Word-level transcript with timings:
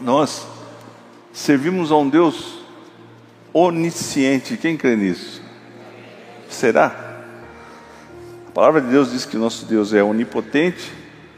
Nós 0.00 0.46
servimos 1.32 1.90
a 1.90 1.96
um 1.96 2.08
Deus 2.08 2.58
onisciente. 3.52 4.56
Quem 4.56 4.76
crê 4.76 4.96
nisso? 4.96 5.42
Será? 6.48 7.08
A 8.46 8.50
palavra 8.50 8.80
de 8.80 8.88
Deus 8.88 9.12
diz 9.12 9.24
que 9.24 9.36
nosso 9.36 9.66
Deus 9.66 9.92
é 9.92 10.02
onipotente, 10.02 10.92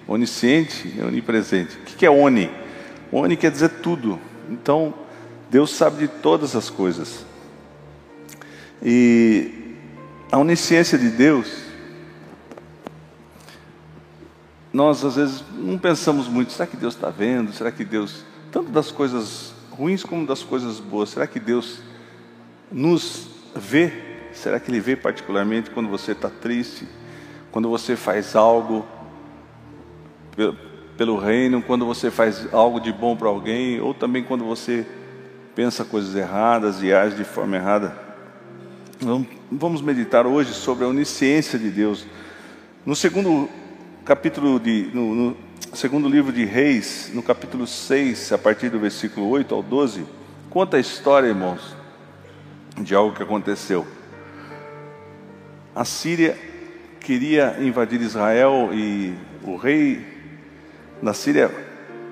onisciente 0.06 0.94
e 0.96 1.02
onipresente. 1.02 1.76
O 1.76 1.80
que 1.82 2.06
é 2.06 2.10
oni? 2.10 2.50
Oni 3.12 3.36
quer 3.36 3.50
dizer 3.50 3.68
tudo. 3.82 4.18
Então, 4.48 4.94
Deus 5.50 5.70
sabe 5.70 6.06
de 6.06 6.08
todas 6.08 6.54
as 6.54 6.70
coisas. 6.70 7.24
E 8.82 9.74
a 10.30 10.38
onisciência 10.38 10.96
de 10.96 11.10
Deus, 11.10 11.50
nós 14.72 15.04
às 15.04 15.16
vezes 15.16 15.44
não 15.52 15.76
pensamos 15.76 16.28
muito, 16.28 16.52
será 16.52 16.66
que 16.66 16.76
Deus 16.76 16.94
está 16.94 17.10
vendo? 17.10 17.52
Será 17.52 17.70
que 17.72 17.84
Deus, 17.84 18.24
tanto 18.50 18.70
das 18.70 18.90
coisas 18.90 19.52
ruins 19.70 20.02
como 20.02 20.26
das 20.26 20.42
coisas 20.42 20.78
boas, 20.80 21.10
será 21.10 21.26
que 21.26 21.40
Deus 21.40 21.80
nos 22.70 23.28
vê? 23.54 23.92
Será 24.32 24.60
que 24.60 24.70
Ele 24.70 24.80
vê 24.80 24.96
particularmente 24.96 25.70
quando 25.70 25.88
você 25.88 26.12
está 26.12 26.28
triste? 26.28 26.86
Quando 27.50 27.68
você 27.68 27.96
faz 27.96 28.36
algo 28.36 28.86
pelo 30.96 31.16
reino, 31.16 31.62
quando 31.62 31.86
você 31.86 32.10
faz 32.10 32.52
algo 32.52 32.80
de 32.80 32.92
bom 32.92 33.16
para 33.16 33.28
alguém, 33.28 33.80
ou 33.80 33.94
também 33.94 34.22
quando 34.22 34.44
você 34.44 34.86
pensa 35.54 35.84
coisas 35.84 36.14
erradas 36.14 36.82
e 36.82 36.92
age 36.92 37.16
de 37.16 37.24
forma 37.24 37.56
errada. 37.56 37.96
Vamos 39.50 39.80
meditar 39.80 40.26
hoje 40.26 40.52
sobre 40.52 40.84
a 40.84 40.88
onisciência 40.88 41.58
de 41.58 41.70
Deus. 41.70 42.06
No 42.84 42.94
segundo 42.94 43.48
capítulo 44.04 44.60
de, 44.60 44.90
no, 44.92 45.14
no, 45.14 45.36
segundo 45.74 46.08
livro 46.08 46.32
de 46.32 46.44
Reis, 46.44 47.10
no 47.14 47.22
capítulo 47.22 47.66
6, 47.66 48.32
a 48.32 48.38
partir 48.38 48.68
do 48.68 48.78
versículo 48.78 49.28
8 49.28 49.54
ao 49.54 49.62
12, 49.62 50.04
conta 50.48 50.76
a 50.76 50.80
história, 50.80 51.28
irmãos, 51.28 51.76
de 52.78 52.94
algo 52.94 53.14
que 53.14 53.22
aconteceu. 53.22 53.86
A 55.74 55.84
Síria 55.84 56.36
queria 57.00 57.56
invadir 57.60 58.00
Israel 58.00 58.70
e 58.72 59.14
o 59.42 59.56
rei 59.56 60.04
da 61.00 61.14
Síria 61.14 61.50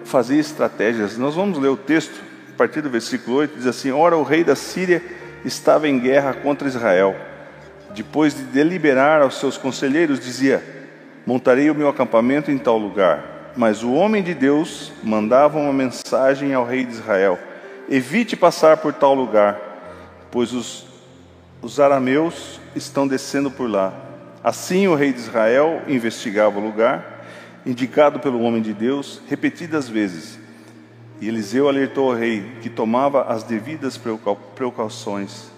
fazia 0.04 0.40
estratégias. 0.40 1.18
Nós 1.18 1.34
vamos 1.34 1.58
ler 1.58 1.68
o 1.68 1.76
texto 1.76 2.28
partir 2.58 2.80
do 2.80 2.90
versículo 2.90 3.36
8, 3.36 3.56
diz 3.56 3.66
assim: 3.66 3.92
Ora, 3.92 4.16
o 4.16 4.24
rei 4.24 4.42
da 4.42 4.56
Síria 4.56 5.00
estava 5.44 5.88
em 5.88 5.98
guerra 6.00 6.34
contra 6.34 6.66
Israel. 6.66 7.16
Depois 7.94 8.34
de 8.34 8.42
deliberar 8.42 9.22
aos 9.22 9.38
seus 9.38 9.56
conselheiros, 9.56 10.18
dizia: 10.18 10.62
Montarei 11.24 11.70
o 11.70 11.74
meu 11.74 11.88
acampamento 11.88 12.50
em 12.50 12.58
tal 12.58 12.76
lugar. 12.76 13.37
Mas 13.58 13.82
o 13.82 13.92
homem 13.92 14.22
de 14.22 14.32
Deus 14.32 14.90
mandava 15.02 15.58
uma 15.58 15.72
mensagem 15.72 16.54
ao 16.54 16.64
rei 16.64 16.86
de 16.86 16.92
Israel: 16.92 17.38
Evite 17.90 18.34
passar 18.34 18.78
por 18.78 18.94
tal 18.94 19.14
lugar, 19.14 19.60
pois 20.30 20.54
os, 20.54 20.86
os 21.60 21.78
arameus 21.78 22.58
estão 22.74 23.06
descendo 23.06 23.50
por 23.50 23.68
lá. 23.68 23.92
Assim 24.42 24.88
o 24.88 24.94
rei 24.94 25.12
de 25.12 25.18
Israel 25.18 25.82
investigava 25.86 26.58
o 26.58 26.62
lugar, 26.62 27.26
indicado 27.66 28.18
pelo 28.18 28.40
homem 28.40 28.62
de 28.62 28.72
Deus, 28.72 29.20
repetidas 29.28 29.88
vezes 29.88 30.38
e 31.20 31.28
Eliseu 31.28 31.68
alertou 31.68 32.10
ao 32.10 32.16
rei 32.16 32.44
que 32.62 32.70
tomava 32.70 33.24
as 33.24 33.42
devidas 33.42 34.00
precauções. 34.54 35.50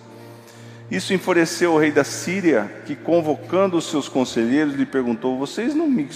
Isso 0.90 1.12
enfureceu 1.12 1.74
o 1.74 1.78
rei 1.78 1.92
da 1.92 2.02
Síria, 2.02 2.82
que 2.86 2.96
convocando 2.96 3.76
os 3.76 3.88
seus 3.88 4.08
conselheiros 4.08 4.74
lhe 4.74 4.86
perguntou: 4.86 5.38
Vocês 5.38 5.74
não 5.74 5.86
me, 5.86 6.08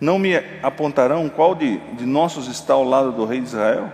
não 0.00 0.18
me 0.18 0.34
apontarão 0.62 1.28
qual 1.28 1.54
de, 1.54 1.76
de 1.94 2.06
nossos 2.06 2.48
está 2.48 2.72
ao 2.72 2.84
lado 2.84 3.12
do 3.12 3.26
rei 3.26 3.40
de 3.40 3.48
Israel? 3.48 3.92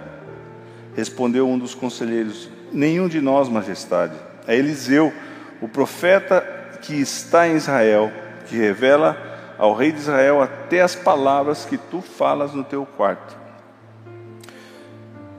Respondeu 0.94 1.48
um 1.48 1.58
dos 1.58 1.74
conselheiros: 1.74 2.48
Nenhum 2.72 3.08
de 3.08 3.20
nós, 3.20 3.48
majestade. 3.48 4.14
É 4.46 4.54
Eliseu, 4.54 5.12
o 5.60 5.66
profeta 5.66 6.40
que 6.80 6.94
está 6.94 7.48
em 7.48 7.56
Israel, 7.56 8.12
que 8.46 8.56
revela 8.56 9.16
ao 9.58 9.74
rei 9.74 9.90
de 9.90 9.98
Israel 9.98 10.40
até 10.40 10.80
as 10.80 10.94
palavras 10.94 11.64
que 11.64 11.76
tu 11.76 12.00
falas 12.00 12.52
no 12.52 12.62
teu 12.62 12.86
quarto. 12.86 13.36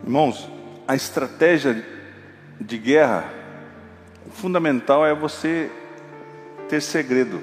Irmãos, 0.03 0.50
a 0.85 0.95
estratégia 0.95 1.81
de 2.59 2.77
guerra 2.77 3.25
fundamental 4.31 5.06
é 5.06 5.13
você 5.13 5.72
ter 6.67 6.81
segredo, 6.81 7.41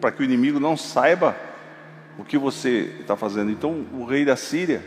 para 0.00 0.12
que 0.12 0.22
o 0.22 0.24
inimigo 0.24 0.58
não 0.58 0.76
saiba 0.76 1.36
o 2.18 2.24
que 2.24 2.36
você 2.36 2.96
está 3.00 3.16
fazendo. 3.16 3.50
Então, 3.50 3.86
o 3.94 4.04
rei 4.04 4.24
da 4.24 4.36
Síria 4.36 4.82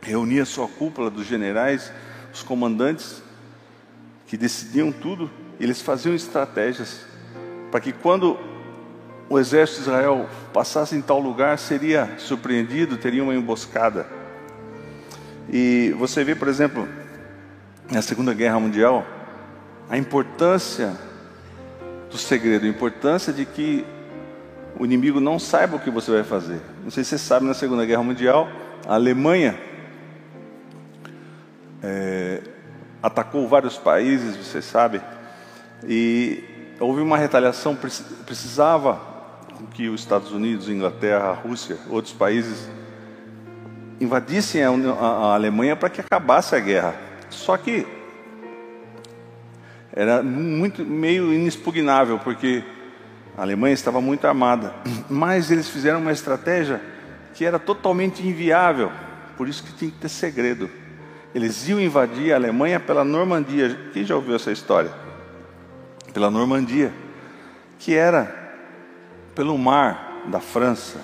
reunia 0.00 0.44
sua 0.44 0.68
cúpula 0.68 1.10
dos 1.10 1.26
generais, 1.26 1.92
os 2.32 2.42
comandantes 2.42 3.22
que 4.26 4.36
decidiam 4.36 4.92
tudo, 4.92 5.30
eles 5.58 5.82
faziam 5.82 6.14
estratégias 6.14 7.04
para 7.70 7.80
que 7.80 7.92
quando 7.92 8.38
o 9.28 9.38
exército 9.38 9.82
de 9.82 9.88
Israel 9.88 10.28
passasse 10.52 10.94
em 10.94 11.02
tal 11.02 11.18
lugar, 11.18 11.58
seria 11.58 12.14
surpreendido, 12.18 12.96
teria 12.96 13.22
uma 13.22 13.34
emboscada. 13.34 14.06
E 15.50 15.94
você 15.98 16.22
vê, 16.22 16.34
por 16.34 16.46
exemplo, 16.46 16.88
na 17.90 18.02
Segunda 18.02 18.32
Guerra 18.32 18.60
Mundial, 18.60 19.04
a 19.88 19.98
importância 19.98 20.96
do 22.10 22.18
segredo, 22.18 22.66
a 22.66 22.68
importância 22.68 23.32
de 23.32 23.44
que 23.44 23.84
o 24.78 24.84
inimigo 24.84 25.20
não 25.20 25.38
saiba 25.38 25.76
o 25.76 25.80
que 25.80 25.90
você 25.90 26.10
vai 26.10 26.24
fazer. 26.24 26.60
Não 26.82 26.90
sei 26.90 27.02
se 27.02 27.10
você 27.10 27.18
sabe, 27.18 27.46
na 27.46 27.54
Segunda 27.54 27.84
Guerra 27.84 28.02
Mundial, 28.02 28.48
a 28.86 28.94
Alemanha 28.94 29.58
é, 31.82 32.42
atacou 33.02 33.48
vários 33.48 33.78
países, 33.78 34.36
você 34.36 34.60
sabe, 34.60 35.00
e 35.86 36.44
houve 36.78 37.00
uma 37.00 37.16
retaliação, 37.16 37.76
precisava 38.26 39.00
que 39.72 39.88
os 39.88 40.00
Estados 40.00 40.32
Unidos, 40.32 40.68
Inglaterra, 40.68 41.32
Rússia, 41.32 41.78
outros 41.88 42.12
países 42.12 42.68
invadissem 44.00 44.62
a, 44.62 44.70
a, 44.70 44.72
a 44.72 45.34
Alemanha 45.34 45.74
para 45.74 45.88
que 45.88 46.00
acabasse 46.00 46.54
a 46.54 46.60
guerra. 46.60 46.94
Só 47.30 47.56
que 47.56 47.86
era 49.92 50.22
muito 50.22 50.84
meio 50.84 51.32
inexpugnável, 51.32 52.18
porque 52.18 52.62
a 53.36 53.42
Alemanha 53.42 53.74
estava 53.74 54.00
muito 54.00 54.26
armada. 54.26 54.74
Mas 55.08 55.50
eles 55.50 55.68
fizeram 55.68 56.00
uma 56.00 56.12
estratégia 56.12 56.80
que 57.34 57.44
era 57.44 57.58
totalmente 57.58 58.26
inviável, 58.26 58.90
por 59.36 59.46
isso 59.46 59.62
que 59.62 59.72
tinha 59.72 59.90
que 59.90 59.98
ter 59.98 60.08
segredo. 60.08 60.70
Eles 61.34 61.68
iam 61.68 61.78
invadir 61.78 62.32
a 62.32 62.36
Alemanha 62.36 62.80
pela 62.80 63.04
Normandia. 63.04 63.90
Quem 63.92 64.04
já 64.04 64.16
ouviu 64.16 64.36
essa 64.36 64.50
história? 64.50 64.90
Pela 66.14 66.30
Normandia, 66.30 66.92
que 67.78 67.94
era 67.94 68.34
pelo 69.34 69.58
mar 69.58 70.22
da 70.28 70.40
França. 70.40 70.98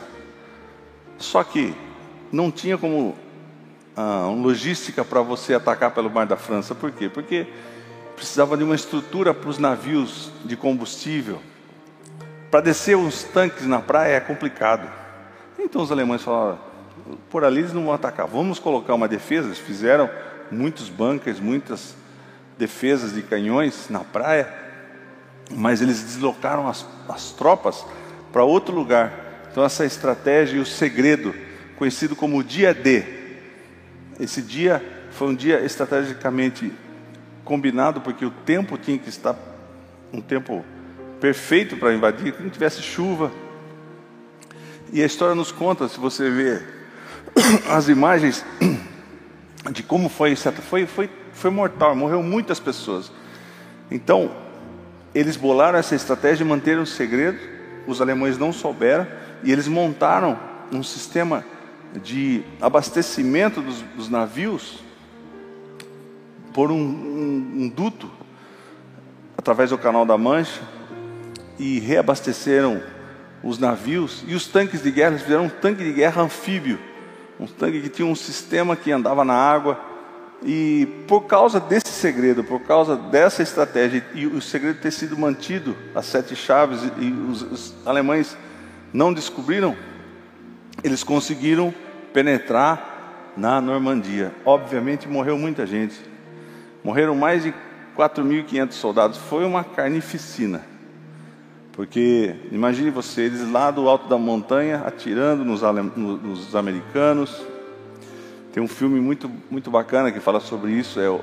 Só 1.19 1.45
que 1.45 1.75
não 2.33 2.51
tinha 2.51 2.79
como 2.79 3.15
ah, 3.95 4.27
logística 4.35 5.05
para 5.05 5.21
você 5.21 5.55
atacar 5.55 5.91
pelo 5.93 6.11
Mar 6.11 6.27
da 6.27 6.37
França. 6.37 6.75
Por 6.75 6.91
quê? 6.91 7.09
Porque 7.09 7.47
precisava 8.17 8.57
de 8.57 8.65
uma 8.65 8.75
estrutura 8.75 9.35
para 9.35 9.51
os 9.51 9.59
navios 9.59 10.31
de 10.45 10.57
combustível. 10.57 11.41
Para 12.53 12.61
descer 12.61 12.99
os 12.99 13.23
tanques 13.23 13.65
na 13.65 13.81
praia 13.81 14.17
é 14.17 14.21
complicado. 14.21 14.87
Então 15.59 15.81
os 15.81 15.91
alemães 15.91 16.21
falaram: 16.21 16.59
por 17.31 17.45
ali 17.45 17.61
eles 17.61 17.73
não 17.73 17.87
vão 17.87 17.95
atacar, 17.95 18.27
vamos 18.27 18.59
colocar 18.59 18.93
uma 18.93 19.09
defesa. 19.09 19.49
Eles 19.49 19.59
fizeram 19.59 20.11
muitos 20.51 20.91
bunkers, 20.91 21.41
muitas 21.41 21.97
defesas 22.59 23.15
de 23.15 23.23
canhões 23.23 23.89
na 23.89 24.01
praia, 24.01 24.53
mas 25.51 25.81
eles 25.81 26.03
deslocaram 26.03 26.69
as, 26.69 26.87
as 27.09 27.31
tropas 27.33 27.87
para 28.31 28.45
outro 28.45 28.75
lugar. 28.75 29.47
Então, 29.51 29.65
essa 29.65 29.87
estratégia 29.87 30.59
e 30.59 30.61
o 30.61 30.67
segredo 30.67 31.35
conhecido 31.77 32.15
como 32.15 32.45
dia 32.45 32.75
D. 32.75 33.03
Esse 34.21 34.43
dia 34.43 35.09
foi 35.11 35.29
um 35.29 35.35
dia 35.35 35.65
estrategicamente 35.65 36.71
combinado, 37.47 38.03
porque 38.03 38.27
o 38.27 38.31
tempo 38.31 38.77
tinha 38.77 38.99
que 38.99 39.09
estar 39.09 39.35
um 40.13 40.21
tempo 40.21 40.63
perfeito 41.23 41.77
para 41.77 41.95
invadir, 41.95 42.33
que 42.33 42.43
não 42.43 42.51
tivesse 42.51 42.83
chuva. 42.83 43.31
E 44.93 45.01
a 45.01 45.07
história 45.07 45.37
nos 45.37 45.53
conta, 45.53 45.87
se 45.87 46.01
você 46.01 46.29
vê 46.29 46.61
as 47.71 47.89
imagens 47.89 48.45
de 49.71 49.85
como 49.85 50.09
foi, 50.09 50.35
foi, 50.35 50.85
foi, 50.85 51.09
foi 51.33 51.51
mortal, 51.51 51.95
morreu 51.95 52.25
muitas 52.25 52.59
pessoas. 52.59 53.13
Então, 53.89 54.33
eles 55.15 55.37
bolaram 55.37 55.79
essa 55.79 55.95
estratégia 55.95 56.43
e 56.43 56.47
manteram 56.47 56.83
o 56.83 56.87
segredo, 56.87 57.39
os 57.87 58.01
alemães 58.01 58.37
não 58.37 58.53
souberam, 58.53 59.07
e 59.45 59.53
eles 59.53 59.69
montaram 59.69 60.37
um 60.73 60.83
sistema 60.83 61.45
de 62.03 62.43
abastecimento 62.61 63.61
dos, 63.61 63.81
dos 63.95 64.09
navios 64.09 64.83
por 66.53 66.73
um, 66.73 66.81
um, 66.81 67.53
um 67.63 67.69
duto 67.69 68.11
através 69.39 69.71
do 69.71 69.79
Canal 69.79 70.05
da 70.05 70.19
Mancha 70.19 70.61
e 71.63 71.79
reabasteceram 71.79 72.83
os 73.41 73.57
navios 73.57 74.25
e 74.27 74.35
os 74.35 74.49
tanques 74.49 74.83
de 74.83 74.91
guerra, 74.91 75.11
eles 75.11 75.23
fizeram 75.23 75.45
um 75.45 75.49
tanque 75.49 75.85
de 75.85 75.93
guerra 75.93 76.23
anfíbio, 76.23 76.77
um 77.39 77.47
tanque 77.47 77.81
que 77.81 77.89
tinha 77.89 78.07
um 78.07 78.17
sistema 78.17 78.75
que 78.75 78.91
andava 78.91 79.25
na 79.25 79.35
água. 79.35 79.81
E 80.45 80.89
por 81.07 81.21
causa 81.23 81.61
desse 81.61 81.93
segredo, 81.93 82.43
por 82.43 82.63
causa 82.63 82.97
dessa 82.97 83.45
estratégia 83.45 84.05
e 84.13 84.27
o 84.27 84.43
segredo 84.43 84.81
ter 84.81 84.91
sido 84.91 85.17
mantido, 85.17 85.77
as 85.95 86.07
sete 86.07 86.35
chaves 86.35 86.81
e 86.99 87.13
os, 87.13 87.43
os 87.43 87.75
alemães 87.87 88.37
não 88.93 89.13
descobriram, 89.13 89.77
eles 90.83 91.05
conseguiram 91.05 91.73
penetrar 92.13 93.33
na 93.37 93.61
Normandia. 93.61 94.33
Obviamente 94.45 95.09
morreu 95.09 95.39
muita 95.39 95.65
gente. 95.65 95.95
Morreram 96.83 97.15
mais 97.15 97.45
de 97.45 97.55
4.500 97.97 98.73
soldados. 98.73 99.17
Foi 99.17 99.45
uma 99.45 99.63
carnificina. 99.63 100.72
Porque 101.73 102.37
imagine 102.51 102.91
você, 102.91 103.23
eles 103.23 103.51
lá 103.51 103.71
do 103.71 103.89
alto 103.89 104.07
da 104.07 104.19
montanha 104.19 104.83
atirando 104.85 105.43
nos, 105.45 105.63
nos 105.97 106.55
americanos. 106.55 107.45
Tem 108.53 108.63
um 108.63 108.69
filme 108.69 109.01
muito, 109.01 109.31
muito 109.51 109.71
bacana 109.71 110.13
que 110.13 110.21
fala 110.21 110.39
sobre 110.39 110.73
isso, 110.73 111.01
é 111.01 111.09
o, 111.09 111.23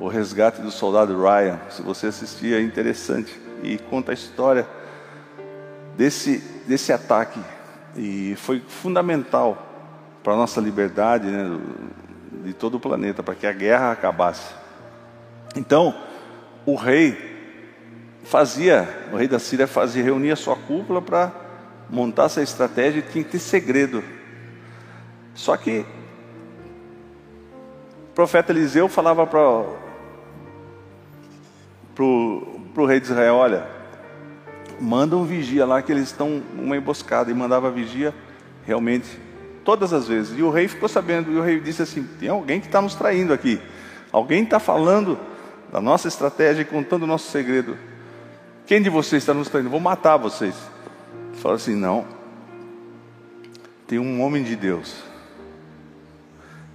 o 0.00 0.08
Resgate 0.08 0.60
do 0.60 0.72
Soldado 0.72 1.16
Ryan. 1.16 1.60
Se 1.70 1.82
você 1.82 2.08
assistir, 2.08 2.54
é 2.54 2.60
interessante. 2.60 3.40
E 3.62 3.78
conta 3.78 4.10
a 4.10 4.14
história 4.14 4.66
desse, 5.96 6.38
desse 6.66 6.92
ataque. 6.92 7.38
E 7.96 8.34
foi 8.36 8.60
fundamental 8.66 9.62
para 10.24 10.32
a 10.32 10.36
nossa 10.36 10.60
liberdade 10.60 11.28
né, 11.28 11.60
de 12.44 12.52
todo 12.52 12.74
o 12.74 12.80
planeta, 12.80 13.22
para 13.22 13.36
que 13.36 13.46
a 13.46 13.52
guerra 13.52 13.92
acabasse. 13.92 14.52
Então, 15.54 15.94
o 16.66 16.74
rei 16.74 17.35
fazia, 18.28 19.08
o 19.12 19.16
rei 19.16 19.28
da 19.28 19.38
Síria 19.38 19.66
fazia, 19.66 20.02
reunia 20.02 20.36
sua 20.36 20.56
cúpula 20.56 21.00
para 21.00 21.32
montar 21.88 22.24
essa 22.24 22.42
estratégia 22.42 22.98
e 22.98 23.02
tinha 23.02 23.24
que 23.24 23.30
ter 23.30 23.38
segredo. 23.38 24.02
Só 25.34 25.56
que 25.56 25.86
o 28.10 28.14
profeta 28.14 28.52
Eliseu 28.52 28.88
falava 28.88 29.26
para 29.26 29.40
o 32.02 32.86
rei 32.86 32.98
de 32.98 33.06
Israel: 33.06 33.34
Olha, 33.36 33.68
manda 34.80 35.16
um 35.16 35.24
vigia 35.24 35.64
lá 35.64 35.80
que 35.80 35.92
eles 35.92 36.04
estão 36.04 36.42
numa 36.54 36.76
emboscada. 36.76 37.30
E 37.30 37.34
mandava 37.34 37.70
vigia 37.70 38.12
realmente 38.64 39.06
todas 39.64 39.92
as 39.92 40.08
vezes. 40.08 40.36
E 40.36 40.42
o 40.42 40.50
rei 40.50 40.66
ficou 40.66 40.88
sabendo, 40.88 41.30
e 41.30 41.36
o 41.36 41.42
rei 41.42 41.60
disse 41.60 41.82
assim: 41.82 42.02
Tem 42.18 42.28
alguém 42.28 42.60
que 42.60 42.66
está 42.66 42.82
nos 42.82 42.94
traindo 42.94 43.32
aqui. 43.32 43.60
Alguém 44.10 44.42
está 44.42 44.58
falando 44.58 45.18
da 45.70 45.80
nossa 45.80 46.08
estratégia 46.08 46.62
e 46.62 46.64
contando 46.64 47.02
o 47.04 47.06
nosso 47.06 47.30
segredo. 47.30 47.76
Quem 48.66 48.82
de 48.82 48.90
vocês 48.90 49.22
está 49.22 49.32
nos 49.32 49.48
traindo? 49.48 49.70
Vou 49.70 49.78
matar 49.78 50.16
vocês. 50.16 50.54
Fala 51.34 51.54
assim: 51.54 51.76
não. 51.76 52.04
Tem 53.86 53.98
um 53.98 54.20
homem 54.20 54.42
de 54.42 54.56
Deus. 54.56 54.94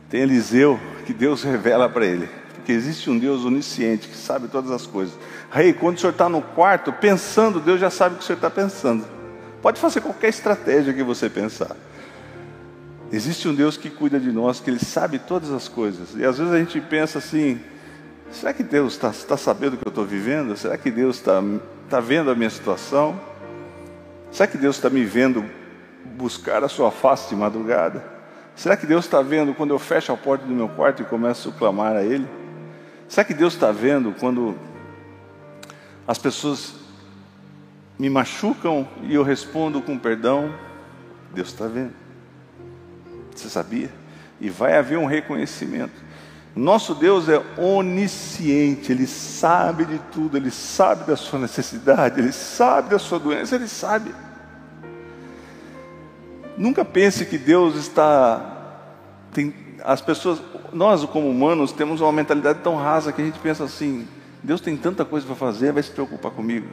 Tem 0.10 0.22
Eliseu 0.22 0.80
que 1.06 1.14
Deus 1.14 1.44
revela 1.44 1.90
para 1.90 2.06
ele. 2.06 2.30
Porque 2.56 2.72
existe 2.72 3.10
um 3.10 3.18
Deus 3.18 3.44
onisciente 3.44 4.08
que 4.08 4.16
sabe 4.16 4.48
todas 4.48 4.72
as 4.72 4.88
coisas. 4.88 5.18
Rei, 5.52 5.74
quando 5.74 5.98
o 5.98 6.00
senhor 6.00 6.12
está 6.12 6.30
no 6.30 6.42
quarto 6.42 6.94
pensando, 6.94 7.60
Deus 7.60 7.80
já 7.80 7.90
sabe 7.90 8.16
o 8.16 8.18
que 8.20 8.24
o 8.24 8.28
senhor 8.28 8.38
está 8.38 8.50
pensando. 8.50 9.06
Pode 9.62 9.80
fazer 9.80 10.00
qualquer 10.00 10.30
estratégia 10.30 10.94
que 10.94 11.04
você 11.04 11.30
pensar. 11.30 11.76
Existe 13.12 13.48
um 13.48 13.54
Deus 13.54 13.76
que 13.76 13.90
cuida 13.90 14.20
de 14.20 14.32
nós, 14.32 14.62
que 14.62 14.70
Ele 14.70 14.80
sabe 14.80 15.20
todas 15.20 15.52
as 15.52 15.68
coisas. 15.68 16.16
E 16.16 16.24
às 16.24 16.38
vezes 16.38 16.54
a 16.54 16.60
gente 16.60 16.80
pensa 16.80 17.18
assim: 17.18 17.60
será 18.32 18.54
que 18.54 18.64
Deus 18.64 18.94
está 18.94 19.12
tá 19.12 19.36
sabendo 19.36 19.74
o 19.74 19.78
que 19.78 19.86
eu 19.86 19.90
estou 19.92 20.06
vivendo? 20.06 20.56
Será 20.56 20.78
que 20.78 20.90
Deus 20.90 21.18
está 21.18 21.42
Está 21.92 22.00
vendo 22.00 22.32
a 22.32 22.36
minha 22.36 22.50
situação? 22.50 23.20
Será 24.32 24.48
que 24.48 24.58
Deus 24.58 24.78
está 24.78 24.90
me 24.90 25.04
vendo 25.04 25.44
buscar 26.16 26.64
a 26.64 26.70
sua 26.70 26.90
face 26.90 27.28
de 27.28 27.36
madrugada? 27.36 28.02
Será 28.56 28.78
que 28.78 28.86
Deus 28.86 29.04
está 29.04 29.22
vendo 29.22 29.54
quando 29.54 29.72
eu 29.72 29.78
fecho 29.78 30.10
a 30.14 30.16
porta 30.16 30.46
do 30.46 30.54
meu 30.54 30.70
quarto 30.70 31.02
e 31.02 31.06
começo 31.06 31.50
a 31.50 31.52
clamar 31.52 31.98
a 31.98 32.02
Ele? 32.02 32.26
Será 33.10 33.26
que 33.26 33.34
Deus 33.34 33.56
está 33.56 33.74
vendo 33.74 34.16
quando 34.18 34.58
as 36.08 36.18
pessoas 36.18 36.76
me 38.00 38.10
machucam 38.10 38.88
e 39.04 39.14
eu 39.14 39.22
respondo 39.22 39.82
com 39.82 39.98
perdão? 39.98 40.56
Deus 41.34 41.50
está 41.50 41.68
vendo. 41.68 41.92
Você 43.36 43.50
sabia? 43.50 43.90
E 44.40 44.50
vai 44.50 44.78
haver 44.78 44.98
um 44.98 45.06
reconhecimento. 45.06 46.02
Nosso 46.56 46.94
Deus 46.94 47.30
é 47.30 47.42
onisciente, 47.58 48.92
Ele 48.92 49.08
sabe 49.08 49.86
de 49.86 50.00
tudo, 50.12 50.36
Ele 50.36 50.52
sabe 50.52 51.06
da 51.06 51.16
sua 51.16 51.40
necessidade, 51.40 52.20
Ele 52.20 52.32
sabe 52.32 52.90
da 52.90 53.00
sua 53.00 53.20
doença, 53.20 53.56
Ele 53.56 53.68
sabe. 53.68 54.14
Nunca 56.58 56.84
pense 56.84 57.26
que 57.26 57.38
Deus 57.38 57.76
está. 57.76 58.58
Tem, 59.32 59.54
as 59.84 60.02
pessoas, 60.02 60.42
nós 60.74 61.04
como 61.06 61.30
humanos, 61.30 61.72
temos 61.72 62.02
uma 62.02 62.12
mentalidade 62.12 62.60
tão 62.60 62.76
rasa 62.76 63.14
que 63.14 63.22
a 63.22 63.26
gente 63.26 63.40
pensa 63.40 63.64
assim: 63.64 64.06
Deus 64.44 64.60
tem 64.60 64.76
tanta 64.76 65.06
coisa 65.06 65.26
para 65.26 65.36
fazer, 65.36 65.72
vai 65.72 65.82
se 65.82 65.92
preocupar 65.92 66.32
comigo. 66.32 66.68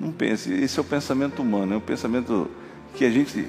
Não 0.00 0.10
pense, 0.10 0.52
esse 0.52 0.76
é 0.76 0.82
o 0.82 0.84
pensamento 0.84 1.40
humano, 1.40 1.74
é 1.74 1.76
o 1.76 1.80
pensamento 1.80 2.50
que 2.94 3.04
a 3.04 3.10
gente 3.10 3.46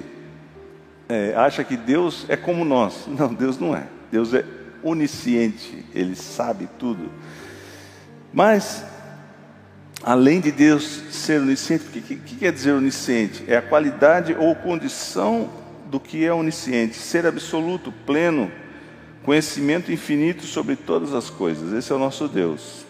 é, 1.08 1.34
acha 1.34 1.64
que 1.64 1.76
Deus 1.76 2.24
é 2.28 2.36
como 2.36 2.64
nós. 2.64 3.06
Não, 3.08 3.34
Deus 3.34 3.58
não 3.58 3.74
é. 3.74 3.86
Deus 4.12 4.32
é 4.32 4.44
onisciente, 4.86 5.84
ele 5.94 6.14
sabe 6.14 6.68
tudo. 6.78 7.10
Mas, 8.32 8.84
além 10.02 10.40
de 10.40 10.52
Deus 10.52 10.84
ser 11.10 11.40
onisciente, 11.40 11.84
o 11.86 11.90
que, 11.90 12.00
que, 12.00 12.16
que 12.16 12.36
quer 12.36 12.52
dizer 12.52 12.72
onisciente? 12.72 13.44
É 13.48 13.56
a 13.56 13.62
qualidade 13.62 14.34
ou 14.38 14.54
condição 14.54 15.50
do 15.90 15.98
que 15.98 16.24
é 16.24 16.32
onisciente, 16.32 16.96
ser 16.96 17.26
absoluto, 17.26 17.92
pleno, 18.04 18.50
conhecimento 19.22 19.90
infinito 19.90 20.44
sobre 20.44 20.76
todas 20.76 21.12
as 21.14 21.30
coisas. 21.30 21.72
Esse 21.72 21.92
é 21.92 21.94
o 21.94 21.98
nosso 21.98 22.28
Deus. 22.28 22.84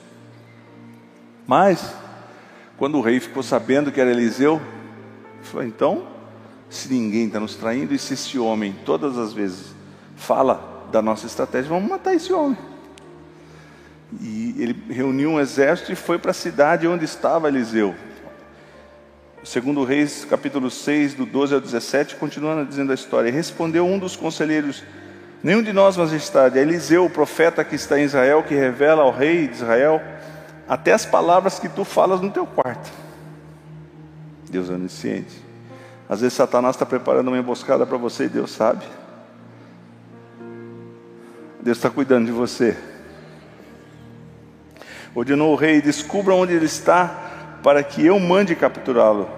Mas, 1.46 1.94
quando 2.76 2.99
o 2.99 3.00
rei 3.00 3.20
ficou 3.20 3.42
sabendo 3.42 3.92
que 3.92 4.00
era 4.00 4.10
Eliseu, 4.10 4.60
falou: 5.42 5.66
então, 5.66 6.06
se 6.69 6.92
ninguém 6.92 7.26
está 7.26 7.38
nos 7.38 7.54
traindo 7.54 7.94
e 7.94 7.99
se 7.99 8.14
esse 8.14 8.38
homem 8.38 8.75
todas 8.84 9.16
as 9.16 9.32
vezes 9.32 9.75
fala 10.16 10.75
da 10.91 11.03
nossa 11.03 11.27
estratégia, 11.27 11.69
vamos 11.69 11.88
matar 11.88 12.15
esse 12.15 12.33
homem. 12.33 12.59
E 14.21 14.55
ele 14.59 14.85
reuniu 14.88 15.31
um 15.31 15.41
exército 15.41 15.93
e 15.93 15.97
foi 15.97 16.19
para 16.19 16.31
a 16.31 16.35
cidade 16.35 16.87
onde 16.87 17.05
estava 17.05 17.49
Eliseu. 17.49 17.94
Segundo 19.43 19.85
Reis, 19.85 20.25
capítulo 20.25 20.71
6, 20.71 21.15
do 21.15 21.25
12 21.25 21.55
ao 21.55 21.61
17, 21.61 22.17
continuando 22.17 22.65
dizendo 22.65 22.91
a 22.91 22.94
história. 22.94 23.31
Respondeu 23.31 23.87
um 23.87 23.99
dos 23.99 24.17
conselheiros: 24.17 24.83
Nenhum 25.43 25.62
de 25.62 25.73
nós, 25.73 25.97
majestade, 25.97 26.59
é 26.59 26.62
Eliseu, 26.62 27.05
o 27.05 27.11
profeta 27.11 27.65
que 27.65 27.77
está 27.77 27.99
em 27.99 28.05
Israel, 28.05 28.43
que 28.43 28.55
revela 28.55 29.02
ao 29.02 29.12
rei 29.12 29.47
de 29.47 29.55
Israel 29.55 30.00
até 30.69 30.93
as 30.93 31.07
palavras 31.07 31.59
que 31.59 31.69
tu 31.69 31.85
falas 31.85 32.21
no 32.21 32.31
teu 32.31 32.47
quarto. 32.47 32.90
Deus 34.50 34.71
é 34.71 34.73
onisciente. 34.73 35.45
Às 36.09 36.21
vezes 36.21 36.35
Satanás 36.35 36.75
está 36.75 36.87
preparando 36.87 37.28
uma 37.28 37.38
emboscada 37.38 37.87
para 37.87 37.97
você 37.97 38.25
e 38.25 38.28
Deus 38.28 38.50
sabe. 38.52 38.85
Deus 41.66 41.78
está 41.78 41.90
cuidando 41.90 42.26
de 42.26 42.30
você. 42.30 42.76
Ordenou 45.12 45.52
o 45.52 45.56
rei: 45.56 45.82
descubra 45.82 46.32
onde 46.32 46.52
ele 46.52 46.66
está, 46.66 47.58
para 47.61 47.82
que 47.82 48.06
eu 48.06 48.20
mande 48.20 48.54
capturá-lo. 48.54 49.28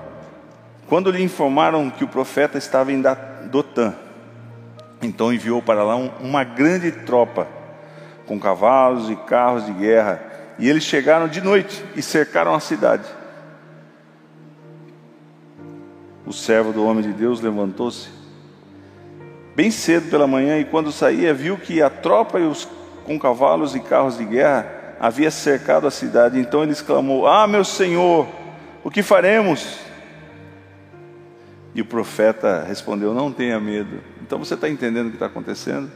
Quando 0.86 1.10
lhe 1.10 1.22
informaram 1.22 1.88
que 1.88 2.04
o 2.04 2.08
profeta 2.08 2.58
estava 2.58 2.92
em 2.92 3.02
Dotã, 3.50 3.94
então 5.00 5.32
enviou 5.32 5.62
para 5.62 5.82
lá 5.82 5.96
uma 5.96 6.44
grande 6.44 6.92
tropa, 6.92 7.48
com 8.26 8.38
cavalos 8.38 9.08
e 9.08 9.16
carros 9.16 9.64
de 9.64 9.72
guerra, 9.72 10.22
e 10.58 10.68
eles 10.68 10.84
chegaram 10.84 11.28
de 11.28 11.40
noite 11.40 11.82
e 11.96 12.02
cercaram 12.02 12.54
a 12.54 12.60
cidade. 12.60 13.08
O 16.26 16.32
servo 16.34 16.74
do 16.74 16.84
homem 16.84 17.02
de 17.02 17.14
Deus 17.14 17.40
levantou-se 17.40 18.17
bem 19.58 19.72
cedo 19.72 20.08
pela 20.08 20.28
manhã, 20.28 20.56
e 20.60 20.64
quando 20.64 20.92
saía, 20.92 21.34
viu 21.34 21.58
que 21.58 21.82
a 21.82 21.90
tropa 21.90 22.38
e 22.38 22.44
os, 22.44 22.68
com 23.02 23.18
cavalos 23.18 23.74
e 23.74 23.80
carros 23.80 24.16
de 24.16 24.24
guerra 24.24 24.94
havia 25.00 25.32
cercado 25.32 25.84
a 25.84 25.90
cidade. 25.90 26.38
Então 26.38 26.62
ele 26.62 26.70
exclamou: 26.70 27.26
Ah, 27.26 27.44
meu 27.48 27.64
senhor, 27.64 28.28
o 28.84 28.90
que 28.90 29.02
faremos? 29.02 29.80
E 31.74 31.80
o 31.80 31.84
profeta 31.84 32.64
respondeu: 32.68 33.12
Não 33.12 33.32
tenha 33.32 33.58
medo. 33.58 33.98
Então 34.22 34.38
você 34.38 34.54
está 34.54 34.68
entendendo 34.68 35.08
o 35.08 35.10
que 35.10 35.16
está 35.16 35.26
acontecendo? 35.26 35.90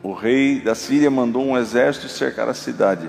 O 0.00 0.12
rei 0.12 0.60
da 0.60 0.76
Síria 0.76 1.10
mandou 1.10 1.44
um 1.44 1.58
exército 1.58 2.08
cercar 2.08 2.48
a 2.48 2.54
cidade. 2.54 3.08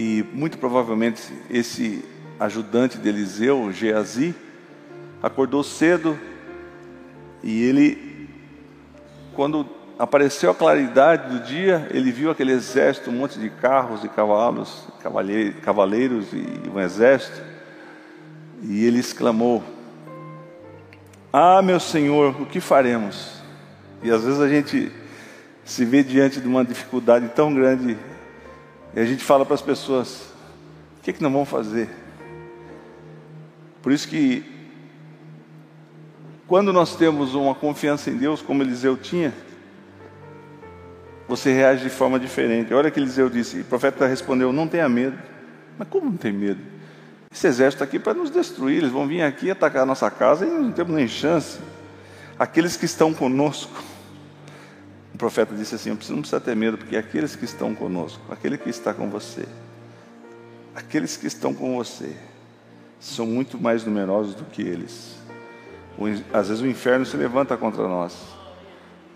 E 0.00 0.24
muito 0.32 0.58
provavelmente 0.58 1.32
esse 1.48 2.04
ajudante 2.40 2.98
de 2.98 3.08
Eliseu, 3.08 3.70
Geazi, 3.70 4.34
acordou 5.22 5.62
cedo, 5.62 6.18
e 7.42 7.62
ele, 7.62 8.28
quando 9.34 9.66
apareceu 9.98 10.50
a 10.50 10.54
claridade 10.54 11.30
do 11.30 11.44
dia, 11.44 11.88
ele 11.90 12.10
viu 12.10 12.30
aquele 12.30 12.52
exército, 12.52 13.10
um 13.10 13.14
monte 13.14 13.38
de 13.38 13.50
carros 13.50 14.04
e 14.04 14.08
cavalos, 14.08 14.86
cavaleiros 15.62 16.32
e 16.32 16.68
um 16.68 16.80
exército, 16.80 17.40
e 18.62 18.84
ele 18.84 18.98
exclamou: 18.98 19.62
Ah, 21.32 21.62
meu 21.62 21.80
Senhor, 21.80 22.40
o 22.40 22.46
que 22.46 22.60
faremos? 22.60 23.40
E 24.02 24.10
às 24.10 24.24
vezes 24.24 24.40
a 24.40 24.48
gente 24.48 24.90
se 25.64 25.84
vê 25.84 26.02
diante 26.02 26.40
de 26.40 26.48
uma 26.48 26.64
dificuldade 26.64 27.28
tão 27.28 27.54
grande 27.54 27.96
e 28.94 28.98
a 28.98 29.04
gente 29.04 29.22
fala 29.22 29.44
para 29.44 29.54
as 29.54 29.62
pessoas: 29.62 30.32
o 30.98 31.02
que, 31.02 31.10
é 31.10 31.12
que 31.12 31.22
nós 31.22 31.32
vamos 31.32 31.48
fazer? 31.48 31.88
Por 33.82 33.92
isso 33.92 34.08
que, 34.08 34.44
quando 36.50 36.72
nós 36.72 36.96
temos 36.96 37.32
uma 37.36 37.54
confiança 37.54 38.10
em 38.10 38.16
Deus, 38.16 38.42
como 38.42 38.60
Eliseu 38.60 38.96
tinha, 38.96 39.32
você 41.28 41.52
reage 41.52 41.84
de 41.84 41.90
forma 41.90 42.18
diferente. 42.18 42.74
Olha 42.74 42.90
que 42.90 42.98
Eliseu 42.98 43.30
disse, 43.30 43.60
o 43.60 43.64
profeta 43.66 44.04
respondeu: 44.04 44.52
Não 44.52 44.66
tenha 44.66 44.88
medo. 44.88 45.16
Mas 45.78 45.86
como 45.86 46.06
não 46.06 46.16
tem 46.16 46.32
medo? 46.32 46.60
Esse 47.30 47.46
exército 47.46 47.84
está 47.84 47.84
aqui 47.84 48.00
para 48.00 48.14
nos 48.14 48.30
destruir, 48.30 48.78
eles 48.78 48.90
vão 48.90 49.06
vir 49.06 49.22
aqui 49.22 49.48
atacar 49.48 49.84
a 49.84 49.86
nossa 49.86 50.10
casa 50.10 50.44
e 50.44 50.50
não 50.50 50.72
temos 50.72 50.92
nem 50.92 51.06
chance. 51.06 51.60
Aqueles 52.36 52.76
que 52.76 52.84
estão 52.84 53.14
conosco, 53.14 53.80
o 55.14 55.18
profeta 55.18 55.54
disse 55.54 55.76
assim: 55.76 55.90
não 55.90 55.98
precisa 55.98 56.40
ter 56.40 56.56
medo, 56.56 56.76
porque 56.76 56.96
aqueles 56.96 57.36
que 57.36 57.44
estão 57.44 57.76
conosco, 57.76 58.20
aquele 58.28 58.58
que 58.58 58.68
está 58.68 58.92
com 58.92 59.08
você, 59.08 59.46
aqueles 60.74 61.16
que 61.16 61.28
estão 61.28 61.54
com 61.54 61.76
você, 61.76 62.12
são 62.98 63.24
muito 63.24 63.56
mais 63.56 63.84
numerosos 63.84 64.34
do 64.34 64.46
que 64.46 64.62
eles. 64.62 65.19
Às 66.32 66.48
vezes 66.48 66.62
o 66.62 66.66
inferno 66.66 67.04
se 67.04 67.16
levanta 67.16 67.56
contra 67.56 67.86
nós, 67.86 68.16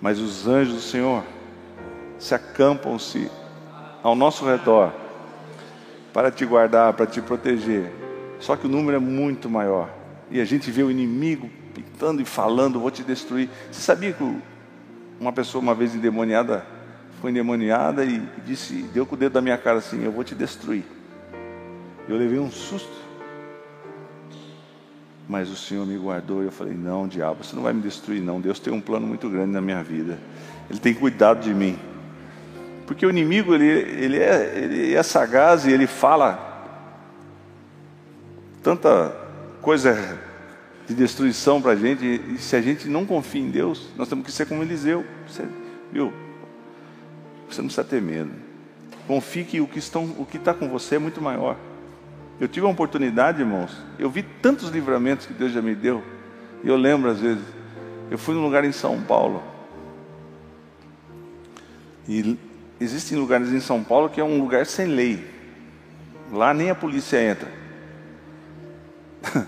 mas 0.00 0.18
os 0.18 0.46
anjos 0.46 0.74
do 0.74 0.80
Senhor 0.80 1.24
se 2.18 2.34
acampam-se 2.34 3.30
ao 4.02 4.14
nosso 4.14 4.44
redor 4.44 4.92
para 6.12 6.30
te 6.30 6.44
guardar, 6.44 6.92
para 6.92 7.06
te 7.06 7.20
proteger. 7.20 7.90
Só 8.38 8.56
que 8.56 8.66
o 8.66 8.68
número 8.68 8.96
é 8.96 9.00
muito 9.00 9.48
maior. 9.48 9.88
E 10.30 10.40
a 10.40 10.44
gente 10.44 10.70
vê 10.70 10.82
o 10.82 10.90
inimigo 10.90 11.50
pintando 11.74 12.22
e 12.22 12.24
falando, 12.24 12.78
vou 12.78 12.90
te 12.90 13.02
destruir. 13.02 13.48
Você 13.70 13.80
sabia 13.80 14.12
que 14.12 14.38
uma 15.18 15.32
pessoa 15.32 15.62
uma 15.62 15.74
vez 15.74 15.94
endemoniada, 15.94 16.64
foi 17.20 17.30
endemoniada 17.30 18.04
e 18.04 18.22
disse, 18.44 18.82
deu 18.92 19.06
com 19.06 19.14
o 19.14 19.18
dedo 19.18 19.32
da 19.32 19.40
minha 19.40 19.56
cara 19.56 19.78
assim, 19.78 20.04
eu 20.04 20.12
vou 20.12 20.22
te 20.22 20.34
destruir. 20.34 20.84
Eu 22.08 22.16
levei 22.16 22.38
um 22.38 22.50
susto. 22.50 23.03
Mas 25.28 25.48
o 25.48 25.56
Senhor 25.56 25.86
me 25.86 25.96
guardou 25.96 26.42
e 26.42 26.46
eu 26.46 26.52
falei, 26.52 26.74
não, 26.74 27.08
diabo, 27.08 27.42
você 27.42 27.56
não 27.56 27.62
vai 27.62 27.72
me 27.72 27.80
destruir 27.80 28.20
não. 28.20 28.40
Deus 28.40 28.58
tem 28.58 28.72
um 28.72 28.80
plano 28.80 29.06
muito 29.06 29.28
grande 29.28 29.52
na 29.52 29.60
minha 29.60 29.82
vida. 29.82 30.18
Ele 30.68 30.78
tem 30.78 30.92
cuidado 30.92 31.40
de 31.40 31.54
mim. 31.54 31.78
Porque 32.86 33.06
o 33.06 33.10
inimigo, 33.10 33.54
ele, 33.54 33.66
ele, 33.66 34.18
é, 34.18 34.58
ele 34.58 34.94
é 34.94 35.02
sagaz 35.02 35.64
e 35.64 35.72
ele 35.72 35.86
fala 35.86 36.52
tanta 38.62 39.14
coisa 39.62 40.20
de 40.86 40.94
destruição 40.94 41.62
para 41.62 41.72
a 41.72 41.76
gente. 41.76 42.04
E 42.04 42.38
se 42.38 42.54
a 42.54 42.60
gente 42.60 42.86
não 42.88 43.06
confia 43.06 43.40
em 43.40 43.50
Deus, 43.50 43.88
nós 43.96 44.08
temos 44.08 44.26
que 44.26 44.32
ser 44.32 44.46
como 44.46 44.62
Eliseu. 44.62 45.04
Você, 45.26 45.46
viu? 45.90 46.12
Você 47.48 47.62
não 47.62 47.68
precisa 47.68 47.84
ter 47.84 48.02
medo. 48.02 48.30
Confie 49.06 49.44
que 49.44 49.60
o 49.60 49.66
que 49.66 49.78
está 49.78 50.52
com 50.52 50.68
você 50.68 50.96
é 50.96 50.98
muito 50.98 51.22
maior. 51.22 51.56
Eu 52.40 52.48
tive 52.48 52.66
uma 52.66 52.72
oportunidade, 52.72 53.40
irmãos. 53.40 53.76
Eu 53.98 54.10
vi 54.10 54.22
tantos 54.22 54.68
livramentos 54.68 55.26
que 55.26 55.32
Deus 55.32 55.52
já 55.52 55.62
me 55.62 55.74
deu. 55.74 56.02
E 56.62 56.68
eu 56.68 56.76
lembro 56.76 57.10
às 57.10 57.20
vezes. 57.20 57.44
Eu 58.10 58.18
fui 58.18 58.34
num 58.34 58.42
lugar 58.42 58.64
em 58.64 58.72
São 58.72 59.00
Paulo. 59.00 59.42
E 62.08 62.36
existem 62.80 63.16
lugares 63.16 63.52
em 63.52 63.60
São 63.60 63.82
Paulo 63.82 64.08
que 64.08 64.20
é 64.20 64.24
um 64.24 64.40
lugar 64.40 64.66
sem 64.66 64.86
lei. 64.86 65.24
Lá 66.32 66.52
nem 66.52 66.70
a 66.70 66.74
polícia 66.74 67.22
entra. 67.22 67.48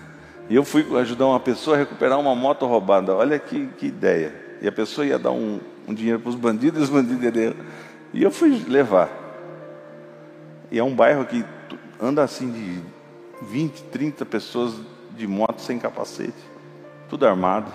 e 0.48 0.54
eu 0.54 0.64
fui 0.64 0.86
ajudar 1.00 1.26
uma 1.26 1.40
pessoa 1.40 1.76
a 1.76 1.78
recuperar 1.80 2.20
uma 2.20 2.34
moto 2.34 2.66
roubada. 2.66 3.14
Olha 3.14 3.38
que, 3.38 3.66
que 3.78 3.86
ideia. 3.86 4.32
E 4.62 4.68
a 4.68 4.72
pessoa 4.72 5.06
ia 5.06 5.18
dar 5.18 5.32
um, 5.32 5.60
um 5.88 5.92
dinheiro 5.92 6.20
para 6.20 6.30
os 6.30 6.36
bandidos 6.36 6.80
e 6.80 6.84
os 6.84 6.90
bandidos 6.90 7.24
iam. 7.24 7.54
E 8.14 8.22
eu 8.22 8.30
fui 8.30 8.64
levar. 8.68 9.10
E 10.70 10.78
é 10.78 10.84
um 10.84 10.94
bairro 10.94 11.24
que 11.26 11.44
anda 12.00 12.22
assim 12.22 12.50
de 12.50 12.80
20, 13.46 13.84
30 13.84 14.24
pessoas 14.26 14.74
de 15.16 15.26
moto 15.26 15.60
sem 15.60 15.78
capacete. 15.78 16.34
Tudo 17.08 17.26
armado. 17.26 17.72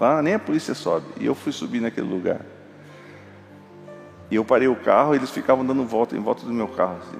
Lá 0.00 0.20
nem 0.20 0.34
a 0.34 0.38
polícia 0.38 0.74
sobe. 0.74 1.06
E 1.20 1.26
eu 1.26 1.34
fui 1.34 1.52
subir 1.52 1.80
naquele 1.80 2.08
lugar. 2.08 2.40
E 4.30 4.34
eu 4.34 4.44
parei 4.44 4.68
o 4.68 4.76
carro 4.76 5.14
e 5.14 5.18
eles 5.18 5.30
ficavam 5.30 5.64
dando 5.64 5.84
volta 5.84 6.16
em 6.16 6.20
volta 6.20 6.44
do 6.44 6.52
meu 6.52 6.68
carro. 6.68 6.98
Assim. 7.00 7.18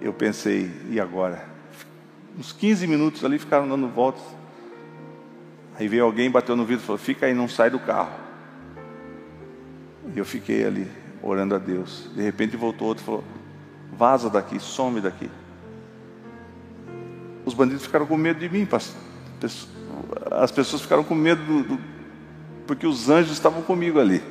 Eu 0.00 0.12
pensei, 0.12 0.70
e 0.88 1.00
agora? 1.00 1.44
Uns 2.38 2.52
15 2.52 2.86
minutos 2.86 3.24
ali 3.24 3.38
ficaram 3.38 3.68
dando 3.68 3.88
voltas. 3.88 4.22
Aí 5.76 5.88
veio 5.88 6.04
alguém, 6.04 6.30
bateu 6.30 6.56
no 6.56 6.64
vidro 6.64 6.82
e 6.82 6.86
falou: 6.86 6.98
Fica 6.98 7.26
aí, 7.26 7.34
não 7.34 7.48
sai 7.48 7.68
do 7.68 7.78
carro. 7.78 8.12
E 10.14 10.18
eu 10.18 10.24
fiquei 10.24 10.64
ali, 10.64 10.88
orando 11.22 11.54
a 11.54 11.58
Deus. 11.58 12.08
De 12.14 12.22
repente 12.22 12.56
voltou 12.56 12.88
outro 12.88 13.02
e 13.02 13.06
falou: 13.06 13.24
Vaza 13.96 14.28
daqui, 14.28 14.58
some 14.60 15.00
daqui. 15.00 15.30
Os 17.44 17.54
bandidos 17.54 17.84
ficaram 17.84 18.06
com 18.06 18.16
medo 18.16 18.40
de 18.40 18.48
mim, 18.48 18.66
as 20.30 20.50
pessoas 20.50 20.82
ficaram 20.82 21.04
com 21.04 21.14
medo 21.14 21.42
do, 21.42 21.62
do, 21.62 21.80
porque 22.66 22.86
os 22.86 23.08
anjos 23.08 23.32
estavam 23.32 23.62
comigo 23.62 24.00
ali. 24.00 24.22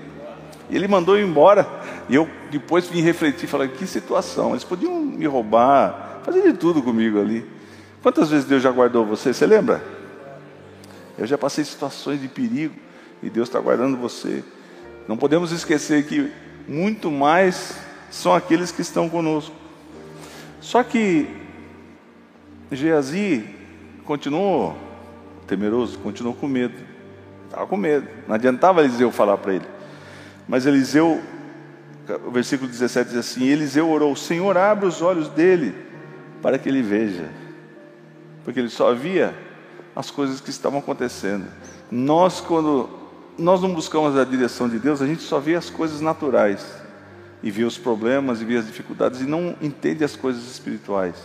E 0.69 0.75
ele 0.75 0.87
mandou 0.87 1.17
ir 1.17 1.23
embora. 1.23 1.67
E 2.09 2.15
eu 2.15 2.27
depois 2.49 2.87
vim 2.87 3.01
refletir, 3.01 3.47
falei, 3.47 3.67
que 3.67 3.85
situação. 3.85 4.51
Eles 4.51 4.63
podiam 4.63 4.99
me 4.99 5.25
roubar, 5.25 6.21
fazer 6.23 6.41
de 6.41 6.53
tudo 6.53 6.81
comigo 6.81 7.19
ali. 7.19 7.45
Quantas 8.01 8.29
vezes 8.29 8.45
Deus 8.45 8.61
já 8.61 8.71
guardou 8.71 9.05
você? 9.05 9.33
Você 9.33 9.45
lembra? 9.45 9.83
Eu 11.17 11.27
já 11.27 11.37
passei 11.37 11.63
situações 11.63 12.19
de 12.19 12.27
perigo 12.27 12.75
e 13.21 13.29
Deus 13.29 13.47
está 13.47 13.59
guardando 13.59 13.97
você. 13.97 14.43
Não 15.07 15.15
podemos 15.15 15.51
esquecer 15.51 16.05
que 16.05 16.31
muito 16.67 17.11
mais 17.11 17.77
são 18.13 18.31
aqueles 18.35 18.71
que 18.71 18.83
estão 18.83 19.09
conosco. 19.09 19.55
Só 20.61 20.83
que 20.83 21.27
Geazi 22.71 23.43
continuou 24.05 24.77
temeroso, 25.47 25.97
continuou 25.97 26.35
com 26.35 26.47
medo. 26.47 26.75
Estava 27.45 27.65
com 27.65 27.75
medo. 27.75 28.07
Não 28.27 28.35
adiantava 28.35 28.83
Eliseu 28.83 29.11
falar 29.11 29.37
para 29.37 29.55
ele. 29.55 29.65
Mas 30.47 30.67
Eliseu, 30.67 31.23
o 32.23 32.29
versículo 32.29 32.69
17 32.69 33.09
diz 33.09 33.17
assim: 33.17 33.47
Eliseu 33.47 33.89
orou, 33.89 34.15
Senhor, 34.15 34.55
abre 34.57 34.85
os 34.85 35.01
olhos 35.01 35.27
dele 35.29 35.73
para 36.39 36.59
que 36.59 36.69
ele 36.69 36.83
veja. 36.83 37.31
Porque 38.45 38.59
ele 38.59 38.69
só 38.69 38.93
via 38.93 39.33
as 39.95 40.11
coisas 40.11 40.39
que 40.39 40.51
estavam 40.51 40.77
acontecendo. 40.77 41.47
Nós, 41.89 42.39
quando 42.39 42.91
nós 43.39 43.59
não 43.59 43.73
buscamos 43.73 44.15
a 44.15 44.23
direção 44.23 44.69
de 44.69 44.77
Deus, 44.77 45.01
a 45.01 45.07
gente 45.07 45.23
só 45.23 45.39
vê 45.39 45.55
as 45.55 45.71
coisas 45.71 45.99
naturais 45.99 46.82
e 47.43 47.51
vê 47.51 47.65
os 47.65 47.77
problemas 47.77 48.41
e 48.41 48.45
vê 48.45 48.55
as 48.55 48.65
dificuldades 48.65 49.19
e 49.19 49.25
não 49.25 49.55
entende 49.61 50.03
as 50.03 50.15
coisas 50.15 50.49
espirituais. 50.49 51.15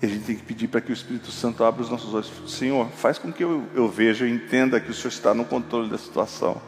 E 0.00 0.06
a 0.06 0.08
gente 0.08 0.24
tem 0.24 0.34
que 0.34 0.42
pedir 0.42 0.66
para 0.66 0.80
que 0.80 0.90
o 0.90 0.92
Espírito 0.92 1.30
Santo 1.30 1.62
abra 1.62 1.82
os 1.82 1.90
nossos 1.90 2.12
olhos. 2.12 2.32
Senhor, 2.48 2.88
faz 2.88 3.18
com 3.18 3.30
que 3.30 3.44
eu, 3.44 3.64
eu 3.74 3.86
veja, 3.86 4.24
eu 4.24 4.28
entenda 4.28 4.80
que 4.80 4.90
o 4.90 4.94
Senhor 4.94 5.10
está 5.10 5.34
no 5.34 5.44
controle 5.44 5.88
da 5.90 5.98
situação. 5.98 6.60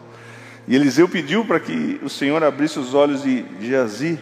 E 0.69 0.77
Eliseu 0.77 1.09
pediu 1.09 1.45
para 1.45 1.59
que 1.59 1.99
o 2.03 2.09
Senhor 2.09 2.45
abrisse 2.45 2.79
os 2.79 2.95
olhos 2.95 3.23
de 3.23 3.45
Geazi, 3.61 4.21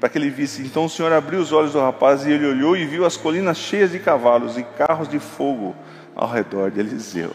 para 0.00 0.08
que 0.08 0.16
ele 0.16 0.30
visse. 0.30 0.62
Então 0.62 0.86
o 0.86 0.88
Senhor 0.88 1.12
abriu 1.12 1.40
os 1.40 1.52
olhos 1.52 1.72
do 1.72 1.80
rapaz 1.80 2.24
e 2.24 2.30
ele 2.30 2.46
olhou 2.46 2.76
e 2.76 2.86
viu 2.86 3.04
as 3.04 3.16
colinas 3.16 3.58
cheias 3.58 3.90
de 3.90 3.98
cavalos 3.98 4.56
e 4.56 4.62
carros 4.62 5.08
de 5.08 5.18
fogo 5.18 5.76
ao 6.14 6.30
redor 6.30 6.70
de 6.70 6.80
Eliseu. 6.80 7.32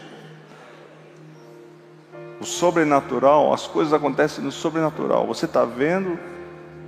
O 2.42 2.44
sobrenatural, 2.44 3.54
as 3.54 3.68
coisas 3.68 3.92
acontecem 3.92 4.42
no 4.42 4.50
sobrenatural. 4.50 5.28
Você 5.28 5.44
está 5.44 5.64
vendo 5.64 6.18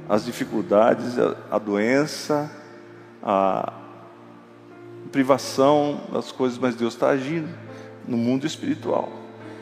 as 0.09 0.25
dificuldades, 0.25 1.17
a, 1.17 1.37
a 1.49 1.59
doença, 1.61 2.51
a, 3.23 3.73
privação 5.13 6.01
das 6.13 6.33
coisas, 6.33 6.59
mas 6.59 6.75
Deus 6.75 6.95
está 6.95 7.11
agindo 7.11 7.49
no 8.05 8.17
mundo 8.17 8.45
espiritual. 8.45 9.13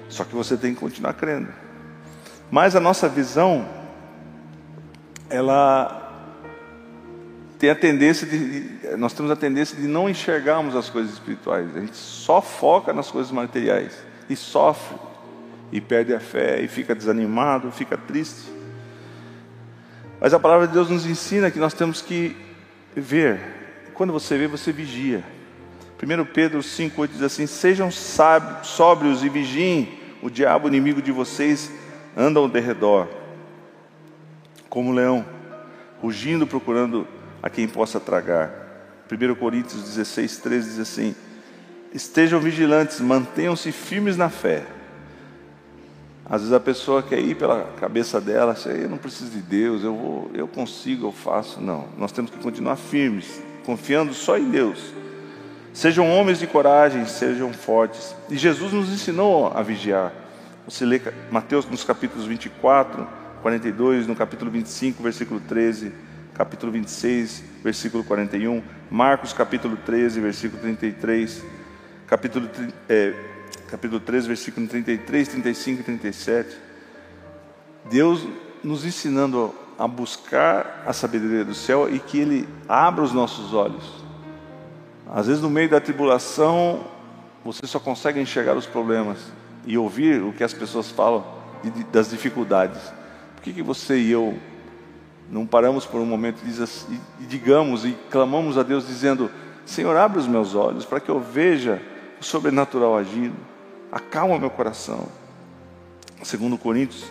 Só 0.09 0.25
que 0.25 0.35
você 0.35 0.57
tem 0.57 0.73
que 0.73 0.81
continuar 0.81 1.13
crendo. 1.13 1.49
Mas 2.51 2.75
a 2.75 2.81
nossa 2.81 3.07
visão, 3.07 3.69
ela 5.29 6.11
tem 7.59 7.69
a 7.69 7.75
tendência 7.75 8.27
de, 8.27 8.97
nós 8.97 9.13
temos 9.13 9.31
a 9.31 9.37
tendência 9.37 9.77
de 9.77 9.87
não 9.87 10.09
enxergarmos 10.09 10.75
as 10.75 10.89
coisas 10.89 11.13
espirituais. 11.13 11.77
A 11.77 11.81
gente 11.81 11.97
só 11.99 12.41
foca 12.41 12.95
nas 12.95 13.11
coisas 13.11 13.31
materiais 13.31 13.93
e 14.31 14.35
sofre 14.35 15.12
e 15.73 15.81
perde 15.81 16.15
a 16.15 16.21
fé 16.21 16.61
e 16.61 16.69
fica 16.69 16.95
desanimado, 16.95 17.73
fica 17.73 17.97
triste. 17.97 18.53
Mas 20.21 20.35
a 20.35 20.39
palavra 20.39 20.69
de 20.69 20.75
Deus 20.75 20.91
nos 20.91 21.07
ensina 21.07 21.51
que 21.51 21.59
nós 21.59 21.75
temos 21.75 22.03
que 22.03 22.37
ver. 22.95 23.41
Quando 23.95 24.13
você 24.13 24.37
vê, 24.39 24.47
você 24.47 24.71
vigia. 24.71 25.25
1 26.01 26.25
Pedro 26.27 26.61
5,8 26.61 27.09
diz 27.09 27.23
assim: 27.23 27.47
Sejam 27.47 27.91
sábios, 27.91 28.69
sóbrios 28.69 29.25
e 29.25 29.29
vigiem, 29.29 29.99
o 30.23 30.29
diabo, 30.29 30.69
inimigo 30.69 31.01
de 31.01 31.11
vocês, 31.11 31.73
anda 32.17 32.39
ao 32.39 32.49
derredor, 32.49 33.09
como 34.69 34.93
leão, 34.93 35.25
rugindo, 36.01 36.47
procurando 36.47 37.09
a 37.43 37.49
quem 37.49 37.67
possa 37.67 37.99
tragar. 37.99 38.53
1 39.11 39.35
Coríntios 39.37 39.83
16, 39.83 40.37
13 40.39 40.71
diz 40.71 40.79
assim: 40.79 41.15
estejam 41.95 42.41
vigilantes, 42.41 43.01
mantenham-se 43.01 43.73
firmes 43.73 44.17
na 44.17 44.29
fé. 44.29 44.65
Às 46.25 46.43
vezes 46.43 46.53
a 46.53 46.61
pessoa 46.61 47.03
quer 47.03 47.19
ir 47.19 47.35
pela 47.35 47.65
cabeça 47.79 48.21
dela, 48.21 48.53
assim, 48.53 48.71
eu 48.71 48.89
não 48.89 48.97
preciso 48.97 49.31
de 49.31 49.41
Deus, 49.41 49.83
eu 49.83 49.95
vou, 49.95 50.31
eu 50.33 50.47
consigo, 50.47 51.07
eu 51.09 51.13
faço. 51.13 51.61
Não, 51.61 51.87
nós 51.99 52.13
temos 52.13 52.31
que 52.31 52.39
continuar 52.39 52.77
firmes, 52.77 53.43
confiando 53.65 54.15
só 54.15 54.39
em 54.39 54.49
Deus. 54.49 54.93
Sejam 55.73 56.09
homens 56.11 56.39
de 56.39 56.47
coragem, 56.47 57.07
sejam 57.07 57.53
fortes. 57.53 58.15
E 58.31 58.37
Jesus 58.37 58.73
nos 58.73 58.89
ensinou 58.91 59.53
a 59.55 59.63
vigiar. 59.63 60.13
Você 60.67 60.85
lê 60.85 61.01
Mateus 61.31 61.67
nos 61.67 61.83
capítulos 61.83 62.27
24, 62.27 63.07
42, 63.43 64.07
no 64.07 64.15
capítulo 64.15 64.51
25, 64.51 65.03
versículo 65.03 65.41
13, 65.41 65.93
capítulo 66.35 66.71
26, 66.71 67.43
versículo 67.65 68.05
41, 68.05 68.63
Marcos 68.91 69.33
capítulo 69.33 69.77
13, 69.77 70.21
versículo 70.21 70.63
33, 70.63 71.43
capítulo, 72.07 72.49
é, 72.89 73.13
capítulo 73.69 74.01
13, 74.01 74.29
versículo 74.29 74.67
33, 74.67 75.29
35 75.29 75.81
e 75.81 75.85
37. 75.85 76.57
Deus 77.91 78.27
nos 78.63 78.85
ensinando 78.85 79.55
a 79.79 79.89
buscar 79.89 80.85
a 80.87 80.93
sabedoria 80.93 81.45
do 81.45 81.55
céu 81.55 81.93
e 81.93 81.99
que 81.99 82.19
Ele 82.19 82.49
abra 82.69 83.03
os 83.03 83.13
nossos 83.13 83.53
olhos. 83.55 84.05
Às 85.11 85.27
vezes, 85.27 85.43
no 85.43 85.51
meio 85.51 85.69
da 85.69 85.81
tribulação, 85.81 86.85
você 87.45 87.67
só 87.67 87.81
consegue 87.81 88.21
enxergar 88.21 88.57
os 88.57 88.67
problemas 88.67 89.19
e 89.67 89.77
ouvir 89.77 90.23
o 90.23 90.33
que 90.33 90.45
as 90.45 90.53
pessoas 90.53 90.91
falam 90.91 91.25
das 91.91 92.11
dificuldades. 92.11 92.81
Por 93.35 93.43
que, 93.43 93.53
que 93.53 93.63
você 93.63 93.99
e 93.99 94.11
eu 94.11 94.39
não 95.31 95.47
paramos 95.47 95.87
por 95.87 96.01
um 96.01 96.07
momento 96.07 96.43
e, 96.45 97.23
e 97.23 97.27
digamos 97.27 97.85
e 97.85 97.97
clamamos 98.11 98.59
a 98.59 98.63
Deus 98.63 98.87
dizendo: 98.87 99.31
Senhor, 99.65 99.97
abre 99.97 100.19
os 100.19 100.29
meus 100.29 100.55
olhos 100.55 100.85
para 100.85 101.01
que 101.01 101.11
eu 101.11 101.19
veja 101.19 101.81
o 102.23 102.25
sobrenatural 102.25 102.97
agindo, 102.97 103.35
acalma 103.91 104.39
meu 104.39 104.49
coração. 104.49 105.09
Segundo 106.23 106.57
Coríntios, 106.57 107.05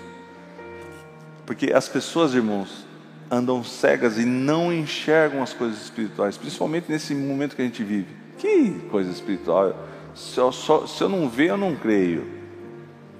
porque 1.46 1.74
as 1.74 1.90
pessoas, 1.90 2.34
irmãos, 2.34 2.88
andam 3.30 3.62
cegas 3.62 4.18
e 4.18 4.24
não 4.26 4.74
enxergam 4.74 5.44
as 5.44 5.54
coisas 5.54 5.82
espirituais, 5.82 6.38
principalmente 6.38 6.90
nesse 6.90 7.14
momento 7.14 7.58
que 7.58 7.62
a 7.62 7.66
gente 7.66 7.84
vive. 7.84 8.08
Que 8.38 8.72
coisa 8.90 9.12
espiritual? 9.12 9.76
Se 10.16 10.40
eu, 10.40 10.50
só, 10.52 10.88
se 10.88 11.02
eu 11.02 11.10
não 11.10 11.28
ver, 11.28 11.50
eu 11.50 11.58
não 11.58 11.76
creio. 11.76 12.26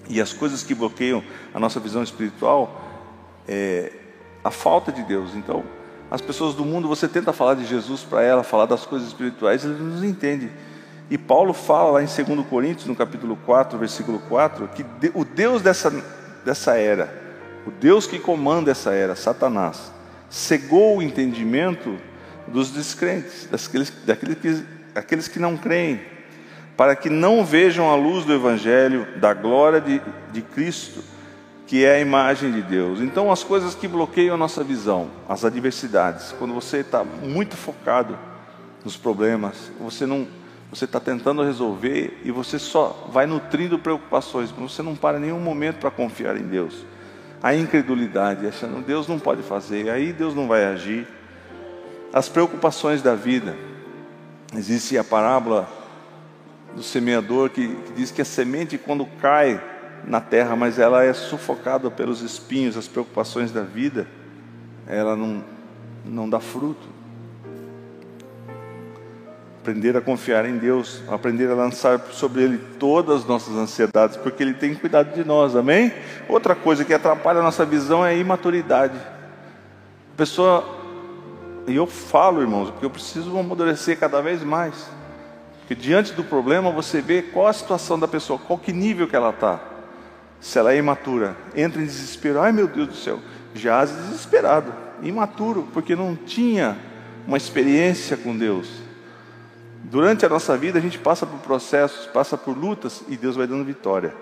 E 0.10 0.22
as 0.22 0.32
coisas 0.32 0.64
que 0.64 0.74
bloqueiam 0.74 1.22
a 1.54 1.60
nossa 1.60 1.80
visão 1.80 2.02
espiritual 2.02 2.82
é 3.46 3.92
a 4.42 4.50
falta 4.50 4.94
de 4.94 5.04
Deus. 5.04 5.36
Então, 5.36 5.62
as 6.10 6.22
pessoas 6.22 6.56
do 6.56 6.64
mundo, 6.64 6.88
você 6.88 7.06
tenta 7.08 7.34
falar 7.34 7.56
de 7.56 7.66
Jesus 7.66 8.02
para 8.02 8.22
ela, 8.22 8.44
falar 8.44 8.66
das 8.66 8.86
coisas 8.86 9.10
espirituais, 9.10 9.66
eles 9.66 9.78
não 9.78 10.06
entendem. 10.06 10.50
E 11.12 11.18
Paulo 11.18 11.52
fala 11.52 11.92
lá 11.92 12.02
em 12.02 12.06
2 12.06 12.48
Coríntios, 12.48 12.88
no 12.88 12.96
capítulo 12.96 13.36
4, 13.46 13.78
versículo 13.78 14.18
4, 14.30 14.70
que 14.70 14.86
o 15.14 15.26
Deus 15.26 15.62
dessa, 15.62 15.92
dessa 16.46 16.78
era, 16.78 17.14
o 17.68 17.70
Deus 17.70 18.08
que 18.08 18.18
comanda 18.18 18.72
essa 18.72 18.94
era, 18.94 19.14
Satanás, 19.14 19.92
cegou 20.30 20.98
o 20.98 21.02
entendimento 21.02 21.98
dos 22.48 22.72
descrentes, 22.72 23.46
daqueles, 23.52 23.94
daqueles, 24.06 24.38
que, 24.38 24.66
daqueles 24.94 25.28
que 25.28 25.38
não 25.38 25.58
creem, 25.58 26.00
para 26.78 26.96
que 26.96 27.10
não 27.10 27.44
vejam 27.44 27.92
a 27.92 27.96
luz 27.96 28.24
do 28.24 28.34
Evangelho, 28.34 29.06
da 29.20 29.34
glória 29.34 29.82
de, 29.82 30.02
de 30.32 30.42
Cristo, 30.42 31.04
que 31.68 31.84
é 31.84 31.96
a 31.96 32.00
imagem 32.00 32.54
de 32.54 32.62
Deus. 32.62 33.02
Então, 33.02 33.30
as 33.30 33.44
coisas 33.44 33.76
que 33.76 33.86
bloqueiam 33.86 34.36
a 34.36 34.38
nossa 34.38 34.64
visão, 34.64 35.10
as 35.28 35.44
adversidades, 35.44 36.34
quando 36.40 36.54
você 36.54 36.78
está 36.78 37.04
muito 37.04 37.58
focado 37.58 38.18
nos 38.86 38.96
problemas, 38.96 39.72
você 39.78 40.06
não, 40.06 40.26
você 40.72 40.86
está 40.86 41.02
tentando 41.02 41.44
resolver 41.44 42.22
e 42.24 42.32
você 42.32 42.58
só 42.58 43.10
vai 43.12 43.26
nutrindo 43.26 43.78
preocupações, 43.78 44.52
você 44.52 44.82
não 44.82 44.96
para 44.96 45.20
nenhum 45.20 45.40
momento 45.40 45.80
para 45.80 45.92
confiar 45.92 46.38
em 46.38 46.44
Deus. 46.44 46.86
A 47.44 47.54
incredulidade, 47.54 48.48
achando 48.48 48.82
Deus 48.82 49.08
não 49.08 49.20
pode 49.20 49.44
fazer, 49.44 49.90
aí 49.90 50.14
Deus 50.14 50.34
não 50.34 50.48
vai 50.48 50.64
agir. 50.66 51.06
As 52.14 52.30
preocupações 52.30 53.02
da 53.02 53.16
vida. 53.16 53.56
Existe 54.56 54.98
a 54.98 55.04
parábola 55.04 55.68
do 56.74 56.84
semeador 56.84 57.50
que, 57.50 57.68
que 57.68 57.94
diz 57.94 58.12
que 58.12 58.22
a 58.22 58.26
semente, 58.26 58.78
quando 58.78 59.06
cai 59.20 59.62
na 60.06 60.22
terra, 60.22 60.56
mas 60.56 60.80
ela 60.80 61.04
é 61.04 61.12
sufocada 61.14 61.92
pelos 61.92 62.22
espinhos, 62.22 62.78
as 62.78 62.88
preocupações 62.88 63.52
da 63.52 63.62
vida, 63.62 64.08
ela 64.88 65.16
não, 65.16 65.44
não 66.06 66.30
dá 66.30 66.40
fruto. 66.40 66.88
Aprender 69.62 69.96
a 69.96 70.02
confiar 70.02 70.44
em 70.48 70.58
Deus, 70.58 71.04
aprender 71.08 71.48
a 71.52 71.54
lançar 71.54 72.00
sobre 72.12 72.42
Ele 72.42 72.58
todas 72.80 73.22
as 73.22 73.26
nossas 73.28 73.56
ansiedades, 73.56 74.18
porque 74.18 74.42
Ele 74.42 74.56
tem 74.56 74.74
cuidado 74.74 75.14
de 75.14 75.24
nós, 75.24 75.56
amém? 75.56 75.94
Outra 76.28 76.56
coisa 76.56 76.84
que 76.84 76.92
atrapalha 76.92 77.42
a 77.42 77.44
nossa 77.44 77.64
visão 77.64 78.04
é 78.04 78.10
a 78.10 78.16
imaturidade. 78.16 78.98
A 78.98 80.18
pessoa, 80.18 80.68
e 81.68 81.76
eu 81.76 81.86
falo, 81.86 82.42
irmãos, 82.42 82.72
porque 82.72 82.86
eu 82.88 82.90
preciso 82.90 83.38
amadurecer 83.38 84.00
cada 84.00 84.20
vez 84.20 84.42
mais. 84.42 84.90
Porque 85.60 85.76
diante 85.76 86.12
do 86.14 86.24
problema 86.24 86.72
você 86.72 87.00
vê 87.00 87.22
qual 87.22 87.46
a 87.46 87.54
situação 87.54 88.00
da 88.00 88.08
pessoa, 88.08 88.40
qual 88.40 88.58
que 88.58 88.74
nível 88.74 89.08
que 89.08 89.16
ela 89.16 89.30
está. 89.30 89.60
Se 90.40 90.58
ela 90.58 90.74
é 90.74 90.78
imatura, 90.78 91.38
entra 91.56 91.80
em 91.80 91.86
desespero, 91.86 92.42
ai 92.42 92.52
meu 92.52 92.68
Deus 92.68 92.88
do 92.88 92.96
céu, 92.96 93.20
jaz 93.54 93.92
desesperado, 93.92 94.74
imaturo, 95.04 95.68
porque 95.72 95.96
não 95.96 96.16
tinha 96.16 96.76
uma 97.28 97.38
experiência 97.38 98.18
com 98.18 98.36
Deus. 98.36 98.81
Durante 99.84 100.26
a 100.26 100.30
nossa 100.30 100.56
vida 100.58 100.80
a 100.80 100.82
gente 100.82 100.98
passa 100.98 101.26
por 101.26 101.40
processos, 101.40 102.06
passa 102.08 102.38
por 102.38 102.58
lutas 102.58 103.04
e 103.08 103.18
Deus 103.18 103.36
vai 103.36 103.48
dando 103.48 103.64
vitória. 103.64 104.14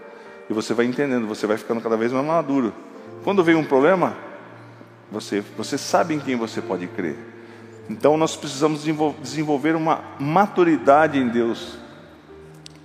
E 0.49 0.53
você 0.53 0.73
vai 0.73 0.85
entendendo, 0.85 1.27
você 1.27 1.45
vai 1.45 1.57
ficando 1.57 1.81
cada 1.81 1.97
vez 1.97 2.11
mais 2.11 2.25
maduro. 2.25 2.73
Quando 3.23 3.43
vem 3.43 3.55
um 3.55 3.65
problema, 3.65 4.15
você, 5.11 5.43
você 5.57 5.77
sabe 5.77 6.15
em 6.15 6.19
quem 6.19 6.35
você 6.35 6.61
pode 6.61 6.87
crer. 6.87 7.17
Então 7.89 8.17
nós 8.17 8.35
precisamos 8.35 8.83
desenvolver 9.21 9.75
uma 9.75 10.01
maturidade 10.19 11.17
em 11.19 11.27
Deus 11.27 11.77